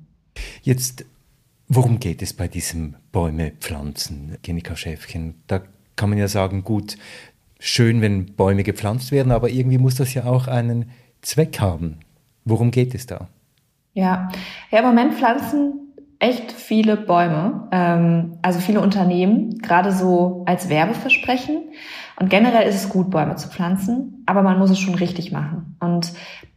Jetzt, 0.61 1.05
worum 1.67 1.99
geht 1.99 2.21
es 2.21 2.33
bei 2.33 2.47
diesem 2.47 2.95
Bäume 3.11 3.51
pflanzen, 3.59 4.37
Genika 4.43 4.75
Schäfchen? 4.75 5.35
Da 5.47 5.61
kann 5.95 6.09
man 6.09 6.17
ja 6.17 6.27
sagen, 6.27 6.63
gut, 6.63 6.97
schön, 7.59 8.01
wenn 8.01 8.33
Bäume 8.35 8.63
gepflanzt 8.63 9.11
werden, 9.11 9.31
aber 9.31 9.49
irgendwie 9.49 9.77
muss 9.77 9.95
das 9.95 10.13
ja 10.13 10.25
auch 10.25 10.47
einen 10.47 10.91
Zweck 11.21 11.59
haben. 11.59 11.99
Worum 12.45 12.71
geht 12.71 12.95
es 12.95 13.05
da? 13.05 13.27
Ja, 13.93 14.29
ja 14.71 14.79
im 14.79 14.85
Moment 14.85 15.15
pflanzen 15.15 15.80
echt 16.21 16.51
viele 16.51 16.97
Bäume, 16.97 17.67
ähm, 17.71 18.37
also 18.43 18.59
viele 18.59 18.79
Unternehmen, 18.79 19.57
gerade 19.57 19.91
so 19.91 20.43
als 20.45 20.69
Werbeversprechen. 20.69 21.63
Und 22.19 22.29
generell 22.29 22.67
ist 22.67 22.75
es 22.75 22.89
gut, 22.89 23.09
Bäume 23.09 23.35
zu 23.35 23.49
pflanzen, 23.49 24.23
aber 24.27 24.43
man 24.43 24.59
muss 24.59 24.69
es 24.69 24.77
schon 24.77 24.93
richtig 24.93 25.31
machen. 25.31 25.75
Und 25.79 26.13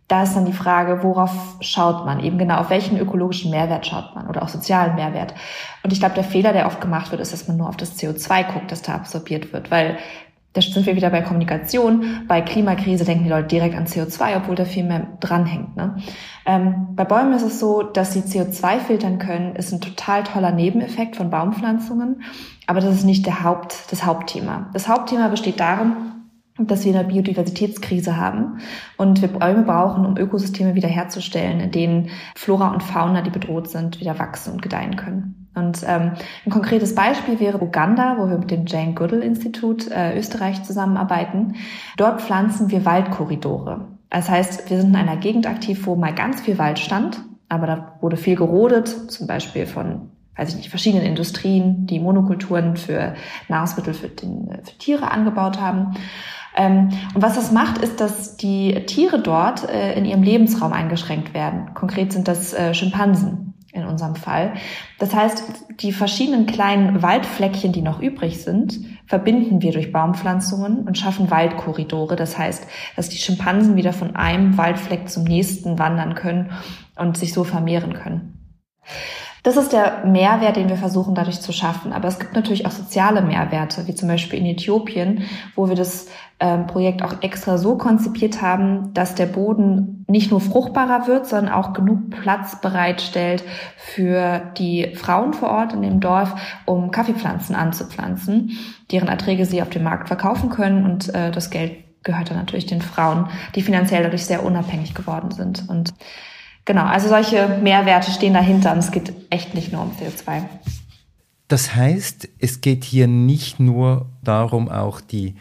da 0.06 0.22
ist 0.22 0.36
dann 0.36 0.44
die 0.44 0.52
Frage, 0.52 1.02
worauf 1.02 1.56
schaut 1.60 2.04
man? 2.04 2.20
Eben 2.20 2.36
genau, 2.36 2.58
auf 2.58 2.68
welchen 2.68 2.98
ökologischen 2.98 3.50
Mehrwert 3.50 3.86
schaut 3.86 4.14
man 4.14 4.26
oder 4.28 4.42
auch 4.42 4.48
sozialen 4.48 4.96
Mehrwert? 4.96 5.32
Und 5.82 5.94
ich 5.94 5.98
glaube, 5.98 6.14
der 6.14 6.24
Fehler, 6.24 6.52
der 6.52 6.66
oft 6.66 6.82
gemacht 6.82 7.10
wird, 7.10 7.22
ist, 7.22 7.32
dass 7.32 7.48
man 7.48 7.56
nur 7.56 7.70
auf 7.70 7.78
das 7.78 7.98
CO2 7.98 8.52
guckt, 8.52 8.70
das 8.70 8.82
da 8.82 8.94
absorbiert 8.94 9.54
wird, 9.54 9.70
weil 9.70 9.96
da 10.54 10.62
sind 10.62 10.86
wir 10.86 10.94
wieder 10.94 11.10
bei 11.10 11.20
Kommunikation. 11.20 12.24
Bei 12.28 12.40
Klimakrise 12.40 13.04
denken 13.04 13.24
die 13.24 13.30
Leute 13.30 13.48
direkt 13.48 13.76
an 13.76 13.86
CO2, 13.86 14.36
obwohl 14.36 14.54
da 14.54 14.64
viel 14.64 14.84
mehr 14.84 15.08
dranhängt. 15.18 15.76
Ne? 15.76 15.96
Ähm, 16.46 16.88
bei 16.94 17.04
Bäumen 17.04 17.34
ist 17.34 17.42
es 17.42 17.58
so, 17.58 17.82
dass 17.82 18.12
sie 18.12 18.20
CO2 18.20 18.78
filtern 18.78 19.18
können, 19.18 19.56
ist 19.56 19.72
ein 19.72 19.80
total 19.80 20.22
toller 20.22 20.52
Nebeneffekt 20.52 21.16
von 21.16 21.28
Baumpflanzungen. 21.28 22.22
Aber 22.68 22.80
das 22.80 22.94
ist 22.94 23.04
nicht 23.04 23.26
der 23.26 23.42
Haupt, 23.42 23.90
das 23.90 24.06
Hauptthema. 24.06 24.70
Das 24.72 24.88
Hauptthema 24.88 25.26
besteht 25.26 25.58
darin, 25.58 25.96
dass 26.56 26.84
wir 26.84 26.94
eine 26.94 27.08
Biodiversitätskrise 27.08 28.16
haben 28.16 28.58
und 28.96 29.22
wir 29.22 29.28
Bäume 29.28 29.62
brauchen, 29.62 30.06
um 30.06 30.16
Ökosysteme 30.16 30.76
wiederherzustellen, 30.76 31.58
in 31.58 31.72
denen 31.72 32.10
Flora 32.36 32.68
und 32.68 32.84
Fauna, 32.84 33.22
die 33.22 33.30
bedroht 33.30 33.68
sind, 33.68 33.98
wieder 33.98 34.20
wachsen 34.20 34.52
und 34.52 34.62
gedeihen 34.62 34.94
können. 34.94 35.43
Und 35.54 35.82
ähm, 35.86 36.12
ein 36.44 36.50
konkretes 36.50 36.94
Beispiel 36.94 37.38
wäre 37.38 37.62
Uganda, 37.62 38.16
wo 38.18 38.28
wir 38.28 38.38
mit 38.38 38.50
dem 38.50 38.66
Jane 38.66 38.94
Goodall 38.94 39.22
Institut 39.22 39.90
äh, 39.90 40.18
Österreich 40.18 40.62
zusammenarbeiten. 40.64 41.54
Dort 41.96 42.22
pflanzen 42.22 42.70
wir 42.70 42.84
Waldkorridore. 42.84 43.88
Das 44.10 44.28
heißt, 44.28 44.70
wir 44.70 44.80
sind 44.80 44.90
in 44.90 44.96
einer 44.96 45.16
Gegend 45.16 45.46
aktiv, 45.46 45.86
wo 45.86 45.96
mal 45.96 46.14
ganz 46.14 46.40
viel 46.40 46.58
Wald 46.58 46.78
stand, 46.78 47.20
aber 47.48 47.66
da 47.66 47.94
wurde 48.00 48.16
viel 48.16 48.36
gerodet, 48.36 48.88
zum 48.88 49.26
Beispiel 49.26 49.66
von 49.66 50.10
weiß 50.36 50.50
ich 50.50 50.56
nicht, 50.56 50.70
verschiedenen 50.70 51.06
Industrien, 51.06 51.86
die 51.86 52.00
Monokulturen 52.00 52.76
für 52.76 53.14
Nahrungsmittel 53.48 53.94
für, 53.94 54.08
den, 54.08 54.48
für 54.64 54.78
Tiere 54.78 55.10
angebaut 55.10 55.60
haben. 55.60 55.94
Ähm, 56.56 56.88
und 57.14 57.22
was 57.22 57.34
das 57.34 57.52
macht, 57.52 57.78
ist, 57.78 58.00
dass 58.00 58.36
die 58.36 58.74
Tiere 58.86 59.20
dort 59.20 59.68
äh, 59.68 59.94
in 59.94 60.04
ihrem 60.04 60.22
Lebensraum 60.22 60.72
eingeschränkt 60.72 61.34
werden. 61.34 61.74
Konkret 61.74 62.12
sind 62.12 62.28
das 62.28 62.52
äh, 62.52 62.74
Schimpansen 62.74 63.43
in 63.74 63.84
unserem 63.84 64.14
Fall. 64.14 64.54
Das 64.98 65.14
heißt, 65.14 65.42
die 65.80 65.92
verschiedenen 65.92 66.46
kleinen 66.46 67.02
Waldfleckchen, 67.02 67.72
die 67.72 67.82
noch 67.82 68.00
übrig 68.00 68.42
sind, 68.42 68.80
verbinden 69.06 69.60
wir 69.60 69.72
durch 69.72 69.92
Baumpflanzungen 69.92 70.86
und 70.86 70.96
schaffen 70.96 71.30
Waldkorridore. 71.30 72.16
Das 72.16 72.38
heißt, 72.38 72.66
dass 72.96 73.08
die 73.08 73.18
Schimpansen 73.18 73.76
wieder 73.76 73.92
von 73.92 74.16
einem 74.16 74.56
Waldfleck 74.56 75.08
zum 75.08 75.24
nächsten 75.24 75.78
wandern 75.78 76.14
können 76.14 76.52
und 76.96 77.18
sich 77.18 77.32
so 77.32 77.44
vermehren 77.44 77.94
können. 77.94 78.56
Das 79.44 79.58
ist 79.58 79.74
der 79.74 80.06
Mehrwert, 80.06 80.56
den 80.56 80.70
wir 80.70 80.78
versuchen 80.78 81.14
dadurch 81.14 81.42
zu 81.42 81.52
schaffen. 81.52 81.92
Aber 81.92 82.08
es 82.08 82.18
gibt 82.18 82.34
natürlich 82.34 82.64
auch 82.64 82.70
soziale 82.70 83.20
Mehrwerte, 83.20 83.86
wie 83.86 83.94
zum 83.94 84.08
Beispiel 84.08 84.38
in 84.38 84.46
Äthiopien, 84.46 85.24
wo 85.54 85.68
wir 85.68 85.76
das 85.76 86.06
ähm, 86.40 86.66
Projekt 86.66 87.02
auch 87.02 87.22
extra 87.22 87.58
so 87.58 87.76
konzipiert 87.76 88.40
haben, 88.40 88.94
dass 88.94 89.14
der 89.14 89.26
Boden 89.26 90.06
nicht 90.08 90.30
nur 90.30 90.40
fruchtbarer 90.40 91.06
wird, 91.06 91.26
sondern 91.26 91.52
auch 91.52 91.74
genug 91.74 92.08
Platz 92.08 92.58
bereitstellt 92.62 93.44
für 93.76 94.40
die 94.56 94.94
Frauen 94.96 95.34
vor 95.34 95.50
Ort 95.50 95.74
in 95.74 95.82
dem 95.82 96.00
Dorf, 96.00 96.34
um 96.64 96.90
Kaffeepflanzen 96.90 97.54
anzupflanzen, 97.54 98.52
deren 98.90 99.08
Erträge 99.08 99.44
sie 99.44 99.60
auf 99.60 99.68
dem 99.68 99.82
Markt 99.82 100.08
verkaufen 100.08 100.48
können 100.48 100.86
und 100.86 101.14
äh, 101.14 101.30
das 101.30 101.50
Geld 101.50 101.84
gehört 102.02 102.30
dann 102.30 102.38
natürlich 102.38 102.66
den 102.66 102.80
Frauen, 102.80 103.28
die 103.54 103.62
finanziell 103.62 104.02
dadurch 104.02 104.24
sehr 104.24 104.44
unabhängig 104.44 104.94
geworden 104.94 105.30
sind. 105.32 105.68
Und 105.68 105.92
Genau, 106.64 106.84
also 106.84 107.08
solche 107.08 107.58
Mehrwerte 107.62 108.10
stehen 108.10 108.34
dahinter 108.34 108.72
und 108.72 108.78
es 108.78 108.90
geht 108.90 109.12
echt 109.30 109.54
nicht 109.54 109.72
nur 109.72 109.82
um 109.82 109.92
CO2. 109.92 110.44
Das 111.48 111.76
heißt, 111.76 112.28
es 112.38 112.60
geht 112.62 112.84
hier 112.84 113.06
nicht 113.06 113.60
nur 113.60 114.06
darum, 114.22 114.70
auch 114.70 115.00
die 115.00 115.34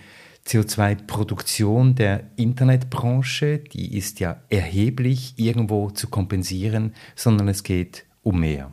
CO2-Produktion 0.46 1.96
der 1.96 2.22
Internetbranche, 2.36 3.60
die 3.60 3.98
ist 3.98 4.20
ja 4.20 4.38
erheblich 4.50 5.36
irgendwo 5.38 5.89
zu 5.89 6.10
kompensieren, 6.10 6.94
sondern 7.15 7.48
es 7.48 7.63
geht 7.63 8.06
um 8.22 8.42
mehr. 8.42 8.72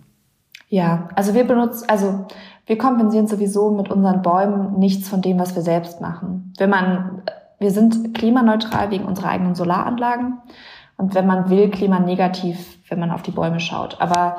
Ja, 0.68 1.08
also 1.14 1.34
wir 1.34 1.44
benutzen, 1.44 1.88
also 1.88 2.26
wir 2.66 2.78
kompensieren 2.78 3.28
sowieso 3.28 3.70
mit 3.70 3.90
unseren 3.90 4.22
Bäumen 4.22 4.78
nichts 4.78 5.08
von 5.08 5.22
dem, 5.22 5.38
was 5.38 5.54
wir 5.54 5.62
selbst 5.62 6.00
machen. 6.00 6.52
Wenn 6.58 6.70
man, 6.70 7.22
wir 7.58 7.70
sind 7.70 8.14
klimaneutral 8.14 8.90
wegen 8.90 9.04
unserer 9.04 9.30
eigenen 9.30 9.54
Solaranlagen 9.54 10.38
und 11.00 11.14
wenn 11.14 11.26
man 11.26 11.48
will, 11.48 11.70
klimanegativ, 11.70 12.78
wenn 12.90 13.00
man 13.00 13.10
auf 13.10 13.22
die 13.22 13.30
Bäume 13.30 13.58
schaut. 13.58 14.00
Aber 14.00 14.36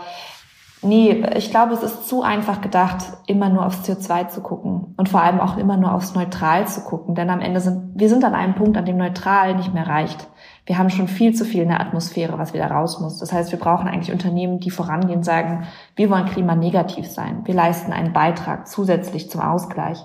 nee, 0.83 1.25
ich 1.35 1.49
glaube, 1.49 1.73
es 1.73 1.81
ist 1.81 2.07
zu 2.07 2.21
einfach 2.21 2.61
gedacht, 2.61 3.03
immer 3.25 3.49
nur 3.49 3.65
aufs 3.65 3.81
CO2 3.81 4.27
zu 4.27 4.41
gucken 4.41 4.93
und 4.95 5.09
vor 5.09 5.23
allem 5.23 5.39
auch 5.39 5.57
immer 5.57 5.75
nur 5.75 5.91
aufs 5.91 6.13
Neutral 6.13 6.67
zu 6.67 6.81
gucken. 6.81 7.15
Denn 7.15 7.31
am 7.31 7.41
Ende 7.41 7.61
sind 7.61 7.99
wir 7.99 8.09
sind 8.09 8.23
an 8.23 8.35
einem 8.35 8.53
Punkt, 8.53 8.77
an 8.77 8.85
dem 8.85 8.97
Neutral 8.97 9.55
nicht 9.55 9.73
mehr 9.73 9.87
reicht. 9.87 10.27
Wir 10.67 10.77
haben 10.77 10.91
schon 10.91 11.07
viel 11.07 11.33
zu 11.33 11.45
viel 11.45 11.63
in 11.63 11.69
der 11.69 11.81
Atmosphäre, 11.81 12.37
was 12.37 12.53
wieder 12.53 12.69
raus 12.69 12.99
muss. 13.01 13.17
Das 13.17 13.33
heißt, 13.33 13.51
wir 13.51 13.59
brauchen 13.59 13.87
eigentlich 13.87 14.11
Unternehmen, 14.11 14.59
die 14.59 14.69
vorangehen, 14.69 15.23
sagen, 15.23 15.63
wir 15.95 16.11
wollen 16.11 16.25
klimanegativ 16.25 17.07
sein. 17.07 17.41
Wir 17.45 17.55
leisten 17.55 17.91
einen 17.91 18.13
Beitrag 18.13 18.67
zusätzlich 18.67 19.31
zum 19.31 19.41
Ausgleich. 19.41 19.97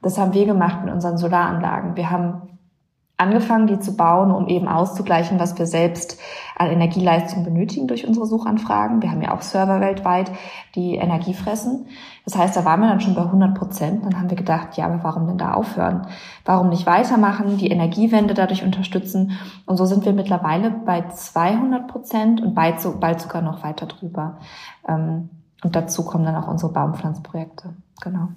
Das 0.00 0.16
haben 0.16 0.32
wir 0.32 0.46
gemacht 0.46 0.84
mit 0.84 0.94
unseren 0.94 1.18
Solaranlagen. 1.18 1.96
Wir 1.96 2.10
haben 2.10 2.57
angefangen, 3.18 3.66
die 3.66 3.80
zu 3.80 3.96
bauen, 3.96 4.30
um 4.30 4.46
eben 4.46 4.68
auszugleichen, 4.68 5.40
was 5.40 5.58
wir 5.58 5.66
selbst 5.66 6.18
an 6.56 6.70
Energieleistung 6.70 7.44
benötigen 7.44 7.88
durch 7.88 8.06
unsere 8.06 8.26
Suchanfragen. 8.26 9.02
Wir 9.02 9.10
haben 9.10 9.20
ja 9.20 9.34
auch 9.34 9.42
Server 9.42 9.80
weltweit, 9.80 10.30
die 10.76 10.94
Energie 10.94 11.34
fressen. 11.34 11.86
Das 12.24 12.36
heißt, 12.36 12.56
da 12.56 12.64
waren 12.64 12.80
wir 12.80 12.88
dann 12.88 13.00
schon 13.00 13.14
bei 13.14 13.22
100 13.22 13.56
Prozent. 13.56 14.04
Dann 14.04 14.16
haben 14.16 14.30
wir 14.30 14.36
gedacht, 14.36 14.76
ja, 14.76 14.86
aber 14.86 15.02
warum 15.02 15.26
denn 15.26 15.38
da 15.38 15.54
aufhören? 15.54 16.06
Warum 16.44 16.68
nicht 16.68 16.86
weitermachen, 16.86 17.58
die 17.58 17.70
Energiewende 17.70 18.34
dadurch 18.34 18.62
unterstützen? 18.62 19.32
Und 19.66 19.76
so 19.76 19.84
sind 19.84 20.04
wir 20.04 20.12
mittlerweile 20.12 20.70
bei 20.70 21.08
200 21.08 21.88
Prozent 21.88 22.40
und 22.40 22.54
bald, 22.54 22.76
bald 23.00 23.20
sogar 23.20 23.42
noch 23.42 23.64
weiter 23.64 23.86
drüber. 23.86 24.38
Ähm, 24.86 25.30
und 25.64 25.74
dazu 25.74 26.04
kommen 26.04 26.24
dann 26.24 26.36
auch 26.36 26.46
unsere 26.46 26.72
Baumpflanzprojekte. 26.72 27.74
Genau. 28.00 28.28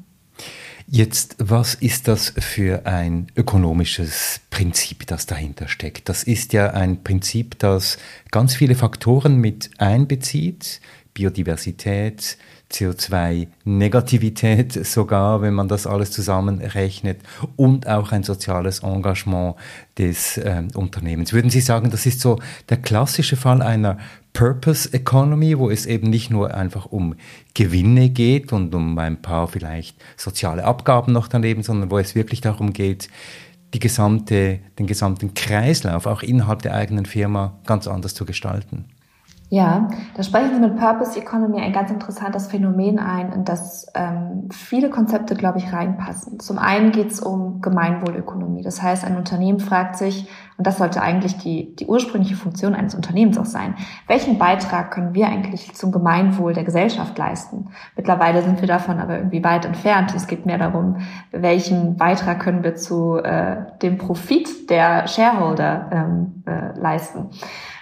Jetzt, 0.94 1.38
was 1.38 1.76
ist 1.76 2.10
das 2.10 2.34
für 2.38 2.86
ein 2.86 3.28
ökonomisches 3.38 4.42
Prinzip, 4.50 5.08
das 5.08 5.26
dahinter 5.26 5.70
steckt? 5.70 6.10
Das 6.10 6.24
ist 6.24 6.52
ja 6.52 6.72
ein 6.72 7.02
Prinzip, 7.02 7.58
das 7.60 7.98
ganz 8.30 8.56
viele 8.56 8.76
Faktoren 8.76 9.38
mit 9.38 9.70
einbezieht, 9.78 10.82
Biodiversität, 11.13 12.38
CO2-Negativität 12.72 14.86
sogar, 14.86 15.41
wenn 15.41 15.53
man 15.53 15.68
das 15.68 15.86
alles 15.86 16.12
zusammenrechnet, 16.12 17.20
und 17.58 17.88
auch 17.88 18.12
ein 18.12 18.24
soziales 18.24 18.80
Engagement 18.80 19.56
des 19.98 20.38
äh, 20.38 20.63
Unternehmens. 20.74 21.34
Würden 21.34 21.51
Sie 21.51 21.62
sagen, 21.62 21.91
das 21.91 22.06
ist 22.06 22.22
so 22.22 22.39
der 22.70 22.77
klassische 22.77 23.36
Fall 23.36 23.62
einer 23.62 23.98
Purpose 24.34 24.94
Economy, 24.94 25.60
wo 25.60 25.70
es 25.70 25.86
eben 25.86 26.10
nicht 26.10 26.32
nur 26.32 26.53
einfach 26.53 26.86
um 26.86 27.15
Gewinne 27.53 28.10
geht 28.10 28.53
und 28.53 28.74
um 28.74 28.98
ein 28.98 29.22
paar 29.22 29.48
vielleicht 29.48 29.98
soziale 30.15 30.63
Abgaben 30.63 31.12
noch 31.12 31.27
daneben, 31.27 31.63
sondern 31.63 31.91
wo 31.91 31.98
es 31.98 32.15
wirklich 32.15 32.39
darum 32.39 32.72
geht, 32.72 33.10
die 33.74 33.80
gesamte, 33.80 34.60
den 34.80 34.88
gesamten 34.88 35.34
Kreislauf 35.34 36.06
auch 36.06 36.24
innerhalb 36.24 36.62
der 36.62 36.74
eigenen 36.74 37.06
Firma 37.06 37.60
ganz 37.65 37.88
anders 37.88 38.13
zu 38.13 38.25
gestalten. 38.25 38.86
Ja, 39.53 39.89
da 40.15 40.24
sprechen 40.24 40.53
Sie 40.53 40.62
mit 40.62 40.77
Purpose 40.77 41.20
Economy 41.20 41.60
ein 41.60 41.74
ganz 41.74 41.91
interessantes 41.91 42.48
Phänomen 42.48 43.00
ein, 43.00 43.34
in 43.34 43.43
das 43.43 43.86
ähm, 43.96 44.48
viele 44.50 44.89
Konzepte, 44.89 45.36
glaube 45.36 45.58
ich, 45.58 45.74
reinpassen. 45.74 46.39
Zum 46.39 46.58
einen 46.58 46.93
geht 46.93 47.12
es 47.12 47.20
um 47.20 47.60
Gemeinwohlökonomie. 47.60 48.62
Das 48.62 48.81
heißt, 48.81 49.03
ein 49.03 49.17
Unternehmen 49.17 49.60
fragt 49.60 49.98
sich, 49.98 50.29
und 50.62 50.68
das 50.68 50.77
sollte 50.77 51.01
eigentlich 51.01 51.39
die, 51.39 51.75
die 51.75 51.88
ursprüngliche 51.88 52.36
Funktion 52.36 52.75
eines 52.75 52.94
Unternehmens 52.94 53.39
auch 53.39 53.48
sein, 53.48 53.74
welchen 54.06 54.38
Beitrag 54.38 54.91
können 54.91 55.15
wir 55.15 55.25
eigentlich 55.25 55.74
zum 55.74 55.91
Gemeinwohl 55.91 56.53
der 56.53 56.63
Gesellschaft 56.63 57.18
leisten? 57.18 57.70
Mittlerweile 57.96 58.44
sind 58.44 58.62
wir 58.62 58.68
davon 58.68 59.00
aber 59.00 59.18
irgendwie 59.18 59.44
weit 59.44 59.65
entfernt. 59.65 60.13
Es 60.15 60.27
geht 60.27 60.46
mehr 60.46 60.60
darum, 60.60 60.98
welchen 61.32 61.98
Beitrag 61.98 62.41
können 62.41 62.63
wir 62.63 62.75
zu 62.75 63.18
äh, 63.18 63.58
dem 63.82 63.98
Profit 63.98 64.70
der 64.70 65.08
Shareholder 65.08 65.89
ähm, 65.91 66.44
äh, 66.46 66.80
leisten. 66.80 67.32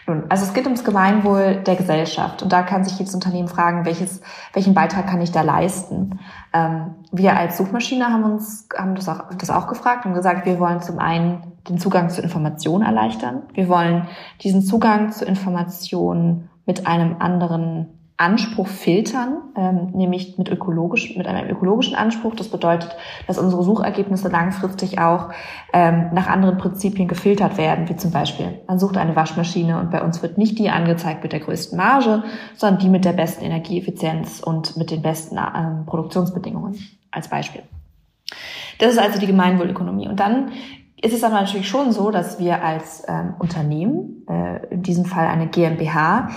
Nun, 0.07 0.23
also 0.29 0.45
es 0.45 0.53
geht 0.53 0.63
ums 0.63 0.85
Gemeinwohl 0.85 1.57
der 1.57 1.75
Gesellschaft 1.75 2.41
und 2.41 2.53
da 2.53 2.63
kann 2.63 2.85
sich 2.85 2.97
jedes 2.97 3.13
Unternehmen 3.13 3.49
fragen, 3.49 3.83
welches, 3.85 4.21
welchen 4.53 4.73
Beitrag 4.73 5.05
kann 5.05 5.21
ich 5.21 5.33
da 5.33 5.41
leisten. 5.41 6.19
Ähm, 6.53 6.95
wir 7.11 7.35
als 7.35 7.57
Suchmaschine 7.57 8.07
haben 8.07 8.23
uns 8.23 8.69
haben 8.75 8.95
das 8.95 9.09
auch, 9.09 9.25
das 9.37 9.49
auch 9.49 9.67
gefragt 9.67 10.05
und 10.05 10.13
gesagt, 10.13 10.45
wir 10.45 10.59
wollen 10.59 10.81
zum 10.81 10.97
einen 10.97 11.48
den 11.67 11.77
Zugang 11.77 12.09
zu 12.09 12.21
Informationen 12.21 12.83
erleichtern. 12.83 13.43
Wir 13.53 13.67
wollen 13.67 14.07
diesen 14.41 14.61
Zugang 14.61 15.11
zu 15.11 15.25
Informationen 15.25 16.49
mit 16.65 16.87
einem 16.87 17.17
anderen 17.19 17.99
Anspruch 18.19 18.67
filtern, 18.67 19.37
ähm, 19.55 19.91
nämlich 19.93 20.37
mit 20.37 20.49
ökologisch, 20.49 21.15
mit 21.15 21.25
einem 21.25 21.49
ökologischen 21.49 21.95
Anspruch. 21.95 22.35
Das 22.35 22.49
bedeutet, 22.49 22.93
dass 23.27 23.37
unsere 23.37 23.63
Suchergebnisse 23.63 24.27
langfristig 24.27 24.99
auch 24.99 25.29
ähm, 25.71 26.09
nach 26.11 26.27
anderen 26.27 26.57
Prinzipien 26.57 27.07
gefiltert 27.07 27.57
werden, 27.57 27.87
wie 27.87 27.95
zum 27.95 28.11
Beispiel, 28.11 28.59
man 28.67 28.77
sucht 28.77 28.97
eine 28.97 29.15
Waschmaschine 29.15 29.79
und 29.79 29.89
bei 29.89 30.03
uns 30.03 30.21
wird 30.21 30.37
nicht 30.37 30.59
die 30.59 30.69
angezeigt 30.69 31.23
mit 31.23 31.31
der 31.31 31.39
größten 31.39 31.77
Marge, 31.77 32.23
sondern 32.57 32.81
die 32.81 32.89
mit 32.89 33.05
der 33.05 33.13
besten 33.13 33.45
Energieeffizienz 33.45 34.41
und 34.41 34.75
mit 34.75 34.91
den 34.91 35.01
besten 35.01 35.37
ähm, 35.37 35.85
Produktionsbedingungen 35.85 36.77
als 37.11 37.29
Beispiel. 37.29 37.61
Das 38.79 38.91
ist 38.91 38.99
also 38.99 39.17
die 39.17 39.27
Gemeinwohlökonomie. 39.27 40.09
Und 40.09 40.19
dann 40.19 40.51
ist 41.01 41.13
es 41.13 41.23
aber 41.23 41.35
natürlich 41.35 41.67
schon 41.67 41.91
so, 41.91 42.11
dass 42.11 42.39
wir 42.39 42.63
als 42.63 43.03
ähm, 43.07 43.35
Unternehmen, 43.39 44.25
äh, 44.27 44.65
in 44.67 44.83
diesem 44.83 45.05
Fall 45.05 45.27
eine 45.27 45.47
GmbH, 45.47 46.29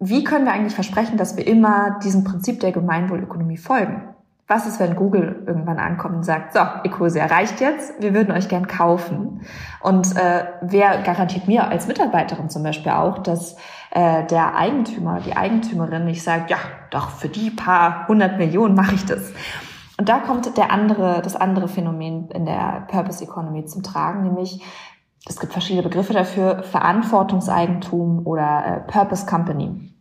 wie 0.00 0.24
können 0.24 0.44
wir 0.44 0.52
eigentlich 0.52 0.74
versprechen, 0.74 1.16
dass 1.16 1.36
wir 1.36 1.46
immer 1.46 1.98
diesem 2.04 2.24
Prinzip 2.24 2.60
der 2.60 2.72
Gemeinwohlökonomie 2.72 3.56
folgen? 3.56 4.02
Was 4.46 4.66
ist, 4.66 4.78
wenn 4.78 4.94
Google 4.94 5.42
irgendwann 5.46 5.78
ankommt 5.78 6.16
und 6.16 6.22
sagt, 6.24 6.52
so, 6.52 6.60
Ecosia 6.84 7.22
erreicht 7.22 7.62
jetzt, 7.62 8.02
wir 8.02 8.12
würden 8.12 8.30
euch 8.30 8.50
gern 8.50 8.66
kaufen. 8.66 9.40
Und 9.80 10.14
äh, 10.16 10.44
wer 10.60 11.00
garantiert 11.02 11.48
mir 11.48 11.68
als 11.68 11.86
Mitarbeiterin 11.86 12.50
zum 12.50 12.62
Beispiel 12.62 12.92
auch, 12.92 13.18
dass 13.20 13.56
äh, 13.90 14.26
der 14.26 14.54
Eigentümer, 14.56 15.20
die 15.20 15.34
Eigentümerin 15.34 16.04
nicht 16.04 16.22
sagt, 16.22 16.50
ja, 16.50 16.58
doch, 16.90 17.08
für 17.08 17.30
die 17.30 17.48
paar 17.48 18.06
hundert 18.06 18.36
Millionen 18.36 18.74
mache 18.74 18.96
ich 18.96 19.06
das. 19.06 19.32
Und 19.96 20.08
da 20.08 20.18
kommt 20.18 20.56
der 20.56 20.72
andere, 20.72 21.22
das 21.22 21.36
andere 21.36 21.68
Phänomen 21.68 22.28
in 22.30 22.46
der 22.46 22.86
Purpose 22.88 23.22
Economy 23.22 23.64
zum 23.64 23.82
Tragen, 23.82 24.22
nämlich 24.22 24.60
es 25.26 25.40
gibt 25.40 25.52
verschiedene 25.52 25.82
Begriffe 25.82 26.12
dafür, 26.12 26.62
Verantwortungseigentum 26.64 28.26
oder 28.26 28.66
äh, 28.66 28.80
Purpose 28.80 29.24
Company. 29.24 29.94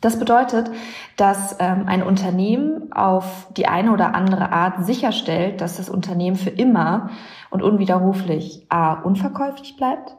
Das 0.00 0.18
bedeutet, 0.18 0.70
dass 1.16 1.56
ähm, 1.60 1.84
ein 1.86 2.02
Unternehmen 2.02 2.92
auf 2.92 3.48
die 3.56 3.66
eine 3.66 3.92
oder 3.92 4.14
andere 4.14 4.50
Art 4.52 4.84
sicherstellt, 4.84 5.60
dass 5.60 5.76
das 5.76 5.88
Unternehmen 5.88 6.36
für 6.36 6.50
immer 6.50 7.10
und 7.50 7.62
unwiderruflich 7.62 8.66
a. 8.68 8.94
unverkäuflich 8.94 9.76
bleibt, 9.76 10.16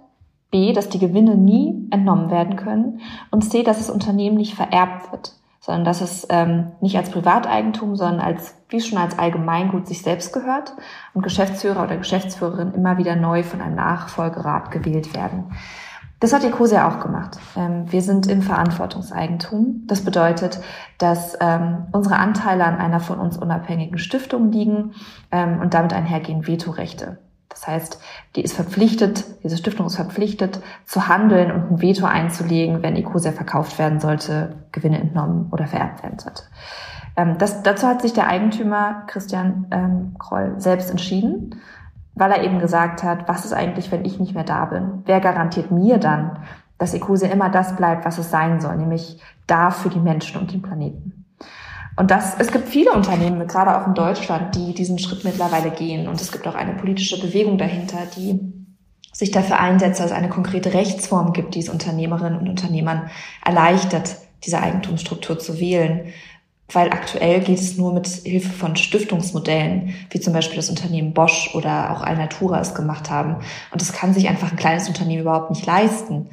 b. 0.52 0.72
dass 0.72 0.90
die 0.90 1.00
Gewinne 1.00 1.36
nie 1.36 1.88
entnommen 1.92 2.32
werden 2.32 2.56
können 2.56 3.02
und 3.30 3.44
c. 3.44 3.64
dass 3.64 3.78
das 3.78 3.90
Unternehmen 3.90 4.38
nicht 4.38 4.56
vererbt 4.56 5.12
wird, 5.12 5.34
sondern 5.64 5.86
dass 5.86 6.02
es 6.02 6.28
ähm, 6.30 6.74
nicht 6.82 6.98
als 6.98 7.10
Privateigentum, 7.10 7.96
sondern 7.96 8.20
als 8.20 8.54
wie 8.68 8.82
schon 8.82 8.98
als 8.98 9.18
Allgemeingut 9.18 9.88
sich 9.88 10.02
selbst 10.02 10.34
gehört 10.34 10.74
und 11.14 11.22
Geschäftsführer 11.22 11.84
oder 11.84 11.96
Geschäftsführerin 11.96 12.74
immer 12.74 12.98
wieder 12.98 13.16
neu 13.16 13.44
von 13.44 13.62
einem 13.62 13.76
Nachfolgerat 13.76 14.72
gewählt 14.72 15.16
werden. 15.16 15.54
Das 16.20 16.34
hat 16.34 16.44
Ecosia 16.44 16.90
auch 16.90 17.00
gemacht. 17.00 17.40
Ähm, 17.56 17.90
wir 17.90 18.02
sind 18.02 18.28
im 18.28 18.42
Verantwortungseigentum. 18.42 19.84
Das 19.88 20.04
bedeutet, 20.04 20.60
dass 20.98 21.38
ähm, 21.40 21.86
unsere 21.94 22.18
Anteile 22.18 22.66
an 22.66 22.78
einer 22.78 23.00
von 23.00 23.20
uns 23.20 23.38
unabhängigen 23.38 23.98
Stiftung 23.98 24.52
liegen 24.52 24.92
ähm, 25.32 25.62
und 25.62 25.74
damit 25.74 25.94
einhergehen 25.94 26.46
Vetorechte. 26.46 27.20
Das 27.54 27.68
heißt, 27.68 28.00
die 28.36 28.42
ist 28.42 28.54
verpflichtet, 28.54 29.26
diese 29.44 29.58
Stiftung 29.58 29.86
ist 29.86 29.96
verpflichtet, 29.96 30.60
zu 30.86 31.08
handeln 31.08 31.52
und 31.52 31.72
ein 31.72 31.82
Veto 31.82 32.06
einzulegen, 32.06 32.84
wenn 32.84 32.96
Ecosia 32.96 33.32
verkauft 33.32 33.80
werden 33.80 34.00
sollte, 34.00 34.56
Gewinne 34.72 35.00
entnommen 35.00 35.48
oder 35.52 35.68
vererbt 35.68 36.04
werden 36.04 36.20
sollte. 36.20 36.44
Das, 37.38 37.62
dazu 37.62 37.88
hat 37.88 38.02
sich 38.02 38.14
der 38.14 38.28
Eigentümer 38.28 39.04
Christian 39.06 39.68
ähm, 39.72 40.16
Kroll 40.18 40.56
selbst 40.58 40.90
entschieden 40.90 41.62
weil 42.16 42.32
er 42.32 42.44
eben 42.44 42.60
gesagt 42.60 43.04
hat, 43.04 43.28
was 43.28 43.46
ist 43.46 43.54
eigentlich, 43.54 43.92
wenn 43.92 44.06
ich 44.06 44.20
nicht 44.20 44.36
mehr 44.36 44.44
da 44.44 44.66
bin? 44.66 45.04
Wer 45.06 45.20
garantiert 45.20 45.72
mir 45.72 45.98
dann, 45.98 46.40
dass 46.78 46.94
Ecosia 46.94 47.30
immer 47.30 47.50
das 47.50 47.76
bleibt, 47.76 48.06
was 48.06 48.18
es 48.18 48.30
sein 48.30 48.62
soll, 48.62 48.78
nämlich 48.78 49.20
da 49.48 49.72
für 49.72 49.90
die 49.90 50.00
Menschen 50.00 50.40
und 50.40 50.52
den 50.52 50.62
Planeten? 50.62 51.23
Und 51.96 52.12
das, 52.12 52.36
es 52.40 52.52
gibt 52.52 52.70
viele 52.70 52.92
Unternehmen, 52.92 53.48
gerade 53.48 53.80
auch 53.80 53.88
in 53.88 53.94
Deutschland, 53.94 54.56
die 54.56 54.74
diesen 54.74 55.00
Schritt 55.00 55.24
mittlerweile 55.24 55.72
gehen. 55.72 56.08
Und 56.08 56.20
es 56.20 56.32
gibt 56.32 56.48
auch 56.48 56.56
eine 56.56 56.74
politische 56.74 57.20
Bewegung 57.20 57.58
dahinter, 57.58 58.00
die 58.16 58.40
sich 59.12 59.32
dafür 59.32 59.60
einsetzt, 59.60 60.00
dass 60.00 60.08
es 60.08 60.12
eine 60.12 60.30
konkrete 60.30 60.74
Rechtsform 60.74 61.34
gibt, 61.34 61.54
die 61.54 61.60
es 61.60 61.70
Unternehmerinnen 61.70 62.40
und 62.40 62.50
Unternehmern 62.50 63.12
erleichtert, 63.46 64.18
diese 64.44 64.60
Eigentumsstruktur 64.60 65.38
zu 65.38 65.60
wählen 65.60 66.12
weil 66.72 66.92
aktuell 66.92 67.42
geht 67.42 67.60
es 67.60 67.78
nur 67.78 67.94
mit 67.94 68.08
Hilfe 68.08 68.50
von 68.50 68.76
Stiftungsmodellen, 68.76 69.94
wie 70.10 70.20
zum 70.20 70.34
Beispiel 70.34 70.56
das 70.56 70.70
Unternehmen 70.70 71.14
Bosch 71.14 71.54
oder 71.54 71.92
auch 71.92 72.02
Alnatura 72.02 72.60
es 72.60 72.74
gemacht 72.74 73.10
haben. 73.10 73.36
Und 73.72 73.82
das 73.82 73.94
kann 73.94 74.14
sich 74.14 74.28
einfach 74.28 74.52
ein 74.52 74.58
kleines 74.58 74.88
Unternehmen 74.88 75.22
überhaupt 75.22 75.52
nicht 75.52 75.66
leisten. 75.66 76.30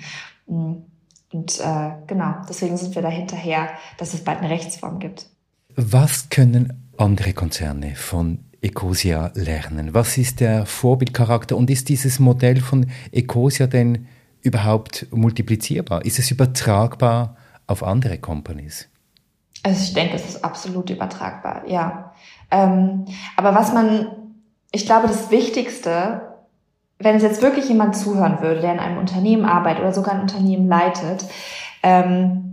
Und 0.46 1.60
äh, 1.60 1.90
genau, 2.06 2.34
deswegen 2.48 2.76
sind 2.76 2.94
wir 2.94 3.02
da 3.02 3.08
hinterher, 3.08 3.68
dass 3.98 4.14
es 4.14 4.24
bald 4.24 4.38
eine 4.38 4.50
Rechtsform 4.50 4.98
gibt. 4.98 5.26
Was 5.76 6.28
können 6.30 6.90
andere 6.96 7.32
Konzerne 7.32 7.94
von 7.94 8.40
Ecosia 8.60 9.32
lernen? 9.34 9.94
Was 9.94 10.18
ist 10.18 10.40
der 10.40 10.66
Vorbildcharakter 10.66 11.56
und 11.56 11.70
ist 11.70 11.88
dieses 11.88 12.18
Modell 12.18 12.60
von 12.60 12.86
Ecosia 13.12 13.66
denn 13.66 14.06
überhaupt 14.42 15.06
multiplizierbar? 15.10 16.04
Ist 16.04 16.18
es 16.18 16.30
übertragbar 16.30 17.36
auf 17.66 17.82
andere 17.82 18.18
Companies? 18.18 18.88
Also 19.62 19.82
ich 19.82 19.94
denke, 19.94 20.16
es 20.16 20.26
ist 20.26 20.44
absolut 20.44 20.90
übertragbar, 20.90 21.66
ja. 21.66 22.12
Ähm, 22.50 23.04
aber 23.36 23.54
was 23.54 23.72
man, 23.72 24.08
ich 24.72 24.86
glaube, 24.86 25.06
das 25.06 25.30
Wichtigste, 25.30 26.22
wenn 26.98 27.16
es 27.16 27.22
jetzt 27.22 27.42
wirklich 27.42 27.68
jemand 27.68 27.96
zuhören 27.96 28.40
würde, 28.40 28.60
der 28.60 28.72
in 28.72 28.78
einem 28.78 28.98
Unternehmen 28.98 29.44
arbeitet 29.44 29.82
oder 29.82 29.92
sogar 29.92 30.14
ein 30.14 30.22
Unternehmen 30.22 30.66
leitet, 30.66 31.24
ähm, 31.82 32.49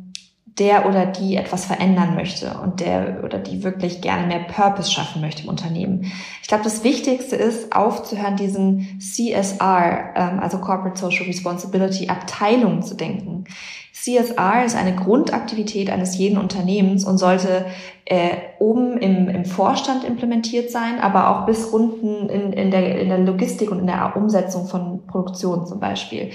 der 0.59 0.87
oder 0.87 1.05
die 1.05 1.35
etwas 1.35 1.65
verändern 1.65 2.15
möchte 2.15 2.57
und 2.63 2.79
der 2.79 3.21
oder 3.23 3.37
die 3.37 3.63
wirklich 3.63 4.01
gerne 4.01 4.25
mehr 4.25 4.39
Purpose 4.39 4.91
schaffen 4.91 5.21
möchte 5.21 5.43
im 5.43 5.49
Unternehmen. 5.49 6.11
Ich 6.41 6.47
glaube, 6.47 6.63
das 6.63 6.83
Wichtigste 6.83 7.35
ist, 7.35 7.75
aufzuhören, 7.75 8.37
diesen 8.37 8.99
CSR, 8.99 10.13
ähm, 10.15 10.39
also 10.39 10.57
Corporate 10.57 10.99
Social 10.99 11.25
Responsibility 11.25 12.09
Abteilung 12.09 12.81
zu 12.81 12.95
denken. 12.95 13.45
CSR 13.93 14.63
ist 14.65 14.75
eine 14.75 14.95
Grundaktivität 14.95 15.89
eines 15.89 16.17
jeden 16.17 16.37
Unternehmens 16.37 17.03
und 17.03 17.17
sollte 17.17 17.65
äh, 18.05 18.29
oben 18.59 18.97
im, 18.97 19.27
im 19.27 19.45
Vorstand 19.45 20.03
implementiert 20.03 20.71
sein, 20.71 20.99
aber 20.99 21.29
auch 21.29 21.45
bis 21.45 21.65
unten 21.65 22.29
in, 22.29 22.53
in, 22.53 22.71
der, 22.71 22.99
in 22.99 23.09
der 23.09 23.17
Logistik 23.19 23.69
und 23.69 23.79
in 23.79 23.87
der 23.87 24.15
Umsetzung 24.15 24.67
von 24.67 25.05
Produktion 25.07 25.65
zum 25.65 25.79
Beispiel. 25.79 26.29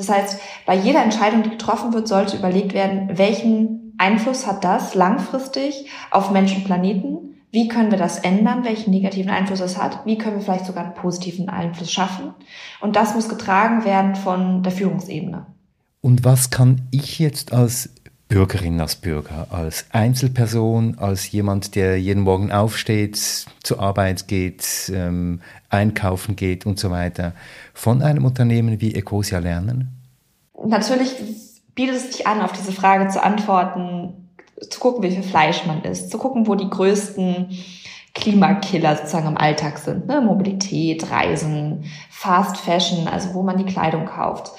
Das 0.00 0.08
heißt, 0.08 0.40
bei 0.66 0.74
jeder 0.74 1.02
Entscheidung, 1.02 1.42
die 1.42 1.50
getroffen 1.50 1.92
wird, 1.92 2.08
sollte 2.08 2.36
überlegt 2.36 2.72
werden, 2.72 3.10
welchen 3.12 3.94
Einfluss 3.98 4.46
hat 4.46 4.64
das 4.64 4.94
langfristig 4.94 5.86
auf 6.10 6.30
Menschen 6.30 6.58
und 6.58 6.64
Planeten? 6.64 7.36
Wie 7.52 7.68
können 7.68 7.90
wir 7.90 7.98
das 7.98 8.18
ändern? 8.18 8.64
Welchen 8.64 8.92
negativen 8.92 9.30
Einfluss 9.30 9.60
es 9.60 9.76
hat? 9.76 10.06
Wie 10.06 10.16
können 10.16 10.36
wir 10.36 10.42
vielleicht 10.42 10.66
sogar 10.66 10.84
einen 10.84 10.94
positiven 10.94 11.48
Einfluss 11.48 11.92
schaffen? 11.92 12.32
Und 12.80 12.96
das 12.96 13.14
muss 13.14 13.28
getragen 13.28 13.84
werden 13.84 14.14
von 14.14 14.62
der 14.62 14.72
Führungsebene. 14.72 15.46
Und 16.00 16.24
was 16.24 16.50
kann 16.50 16.88
ich 16.90 17.18
jetzt 17.18 17.52
als 17.52 17.90
Bürgerin, 18.30 18.80
als 18.80 18.94
Bürger, 18.94 19.48
als 19.50 19.86
Einzelperson, 19.90 20.98
als 21.00 21.32
jemand, 21.32 21.74
der 21.74 22.00
jeden 22.00 22.22
Morgen 22.22 22.52
aufsteht, 22.52 23.16
zur 23.64 23.80
Arbeit 23.80 24.28
geht, 24.28 24.64
ähm, 24.94 25.40
einkaufen 25.68 26.36
geht 26.36 26.64
und 26.64 26.78
so 26.78 26.92
weiter, 26.92 27.32
von 27.74 28.02
einem 28.02 28.24
Unternehmen 28.24 28.80
wie 28.80 28.94
Ecosia 28.94 29.40
lernen? 29.40 29.88
Natürlich 30.64 31.12
bietet 31.74 31.96
es 31.96 32.12
sich 32.12 32.28
an, 32.28 32.40
auf 32.40 32.52
diese 32.52 32.70
Frage 32.70 33.08
zu 33.08 33.20
antworten, 33.20 34.30
zu 34.60 34.78
gucken, 34.78 35.02
wie 35.02 35.10
viel 35.10 35.24
Fleisch 35.24 35.66
man 35.66 35.82
isst, 35.82 36.12
zu 36.12 36.18
gucken, 36.18 36.46
wo 36.46 36.54
die 36.54 36.70
größten 36.70 37.50
Klimakiller 38.14 38.94
sozusagen 38.94 39.26
im 39.26 39.38
Alltag 39.38 39.78
sind. 39.78 40.06
Ne? 40.06 40.20
Mobilität, 40.20 41.10
Reisen, 41.10 41.84
Fast 42.10 42.58
Fashion, 42.58 43.08
also 43.08 43.34
wo 43.34 43.42
man 43.42 43.58
die 43.58 43.72
Kleidung 43.72 44.04
kauft. 44.06 44.52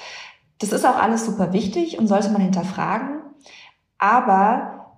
Das 0.58 0.72
ist 0.72 0.84
auch 0.84 0.96
alles 0.96 1.24
super 1.24 1.54
wichtig 1.54 1.98
und 1.98 2.06
sollte 2.06 2.28
man 2.28 2.42
hinterfragen. 2.42 3.21
Aber 4.02 4.96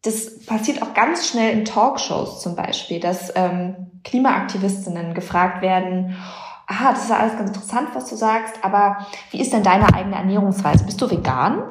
das 0.00 0.46
passiert 0.46 0.80
auch 0.80 0.94
ganz 0.94 1.28
schnell 1.28 1.52
in 1.52 1.66
Talkshows 1.66 2.40
zum 2.40 2.56
Beispiel, 2.56 2.98
dass 2.98 3.30
ähm, 3.36 4.00
Klimaaktivistinnen 4.02 5.12
gefragt 5.12 5.60
werden, 5.60 6.16
aha, 6.66 6.92
das 6.92 7.02
ist 7.02 7.10
ja 7.10 7.18
alles 7.18 7.36
ganz 7.36 7.50
interessant, 7.50 7.88
was 7.92 8.08
du 8.08 8.16
sagst, 8.16 8.64
aber 8.64 9.06
wie 9.30 9.42
ist 9.42 9.52
denn 9.52 9.62
deine 9.62 9.92
eigene 9.92 10.16
Ernährungsweise? 10.16 10.84
Bist 10.84 11.02
du 11.02 11.10
vegan? 11.10 11.64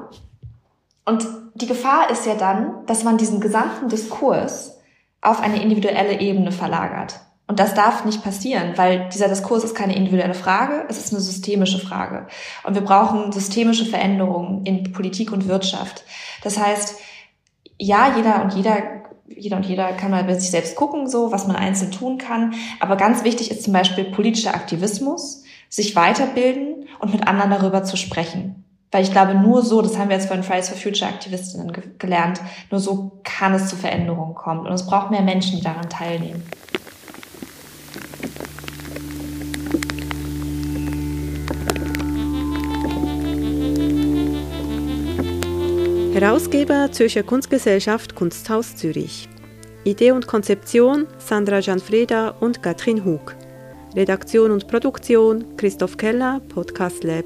Und 1.06 1.26
die 1.56 1.66
Gefahr 1.66 2.12
ist 2.12 2.28
ja 2.28 2.36
dann, 2.36 2.86
dass 2.86 3.04
man 3.04 3.18
diesen 3.18 3.42
gesamten 3.42 3.90
Diskurs 3.90 4.80
auf 5.22 5.42
eine 5.42 5.60
individuelle 5.60 6.20
Ebene 6.20 6.52
verlagert. 6.52 7.20
Und 7.48 7.60
das 7.60 7.74
darf 7.74 8.06
nicht 8.06 8.24
passieren, 8.24 8.74
weil 8.78 9.10
dieser 9.14 9.28
Diskurs 9.28 9.64
ist 9.64 9.76
keine 9.76 9.96
individuelle 9.96 10.34
Frage, 10.34 10.86
es 10.88 10.98
ist 10.98 11.12
eine 11.12 11.22
systemische 11.22 11.80
Frage. 11.80 12.28
Und 12.64 12.74
wir 12.74 12.82
brauchen 12.82 13.32
systemische 13.34 13.86
Veränderungen 13.86 14.66
in 14.66 14.92
Politik 14.94 15.32
und 15.32 15.48
Wirtschaft. 15.48 16.04
Das 16.42 16.58
heißt, 16.58 16.96
ja, 17.78 18.16
jeder 18.16 18.44
und 18.44 18.54
jeder, 18.54 18.78
jeder 19.28 19.58
und 19.58 19.66
jeder 19.66 19.92
kann 19.94 20.12
mal 20.12 20.24
bei 20.24 20.36
sich 20.36 20.52
selbst 20.52 20.76
gucken, 20.76 21.10
so, 21.10 21.34
was 21.34 21.46
man 21.46 21.58
einzeln 21.58 21.92
tun 21.92 22.18
kann. 22.18 22.54
Aber 22.80 22.96
ganz 22.96 23.26
wichtig 23.26 23.52
ist 23.52 23.64
zum 23.64 23.74
Beispiel 23.74 24.06
politischer 24.06 24.56
Aktivismus, 24.56 25.44
sich 25.68 25.96
weiterbilden 25.96 26.88
und 27.00 27.12
mit 27.12 27.28
anderen 27.28 27.52
darüber 27.52 27.84
zu 27.84 27.98
sprechen. 27.98 28.64
Weil 28.92 29.04
ich 29.04 29.12
glaube, 29.12 29.34
nur 29.34 29.64
so, 29.64 29.82
das 29.82 29.98
haben 29.98 30.10
wir 30.10 30.16
jetzt 30.16 30.30
von 30.30 30.44
Fridays 30.44 30.70
for 30.70 30.78
Future 30.78 31.10
Aktivistinnen 31.10 31.74
ge 31.74 31.84
gelernt, 31.98 32.40
nur 32.70 32.80
so 32.80 33.20
kann 33.24 33.54
es 33.54 33.68
zu 33.68 33.76
Veränderungen 33.76 34.36
kommen. 34.36 34.68
Und 34.68 34.72
es 34.72 34.86
braucht 34.86 35.10
mehr 35.10 35.24
Menschen, 35.24 35.58
die 35.58 35.64
daran 35.64 35.90
teilnehmen. 35.90 36.44
Herausgeber 46.14 46.92
Zürcher 46.92 47.24
Kunstgesellschaft 47.24 48.16
Kunsthaus 48.16 48.76
Zürich. 48.76 49.28
Idee 49.84 50.12
und 50.12 50.28
Konzeption 50.28 51.08
Sandra 51.18 51.60
Gianfreda 51.60 52.36
und 52.40 52.64
Katrin 52.64 53.04
Hug. 53.04 53.36
Redaktion 53.96 54.52
und 54.52 54.68
Produktion 54.68 55.58
Christoph 55.58 55.98
Keller, 55.98 56.40
Podcast 56.50 57.04
Lab. 57.04 57.26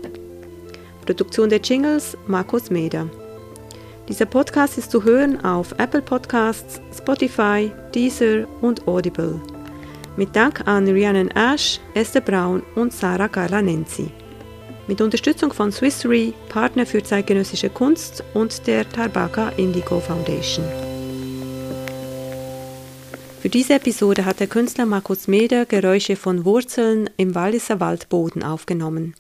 Produktion 1.05 1.49
der 1.49 1.59
Jingles 1.59 2.17
Markus 2.27 2.69
Meder. 2.69 3.09
Dieser 4.09 4.25
Podcast 4.25 4.77
ist 4.77 4.89
zu 4.89 5.03
hören 5.03 5.43
auf 5.43 5.73
Apple 5.77 6.01
Podcasts, 6.01 6.81
Spotify, 6.97 7.71
Deezer 7.93 8.47
und 8.61 8.87
Audible. 8.87 9.39
Mit 10.17 10.35
Dank 10.35 10.67
an 10.67 10.87
Rhiannon 10.87 11.29
Ash, 11.29 11.79
Esther 11.93 12.21
Braun 12.21 12.63
und 12.73 12.91
Sarah 12.91 13.27
Carla 13.27 13.61
Nenzi. 13.61 14.09
Mit 14.87 14.99
Unterstützung 14.99 15.53
von 15.53 15.71
Swiss 15.71 16.07
Re, 16.07 16.33
Partner 16.49 16.87
für 16.87 17.03
zeitgenössische 17.03 17.69
Kunst 17.69 18.23
und 18.33 18.65
der 18.65 18.89
Tarbaka 18.89 19.49
Indigo 19.57 19.99
Foundation. 19.99 20.65
Für 23.41 23.49
diese 23.49 23.75
Episode 23.75 24.25
hat 24.25 24.39
der 24.39 24.47
Künstler 24.47 24.87
Markus 24.87 25.27
Meder 25.27 25.67
Geräusche 25.67 26.15
von 26.15 26.45
Wurzeln 26.45 27.11
im 27.17 27.35
Walliser 27.35 27.79
Waldboden 27.79 28.41
aufgenommen. 28.41 29.13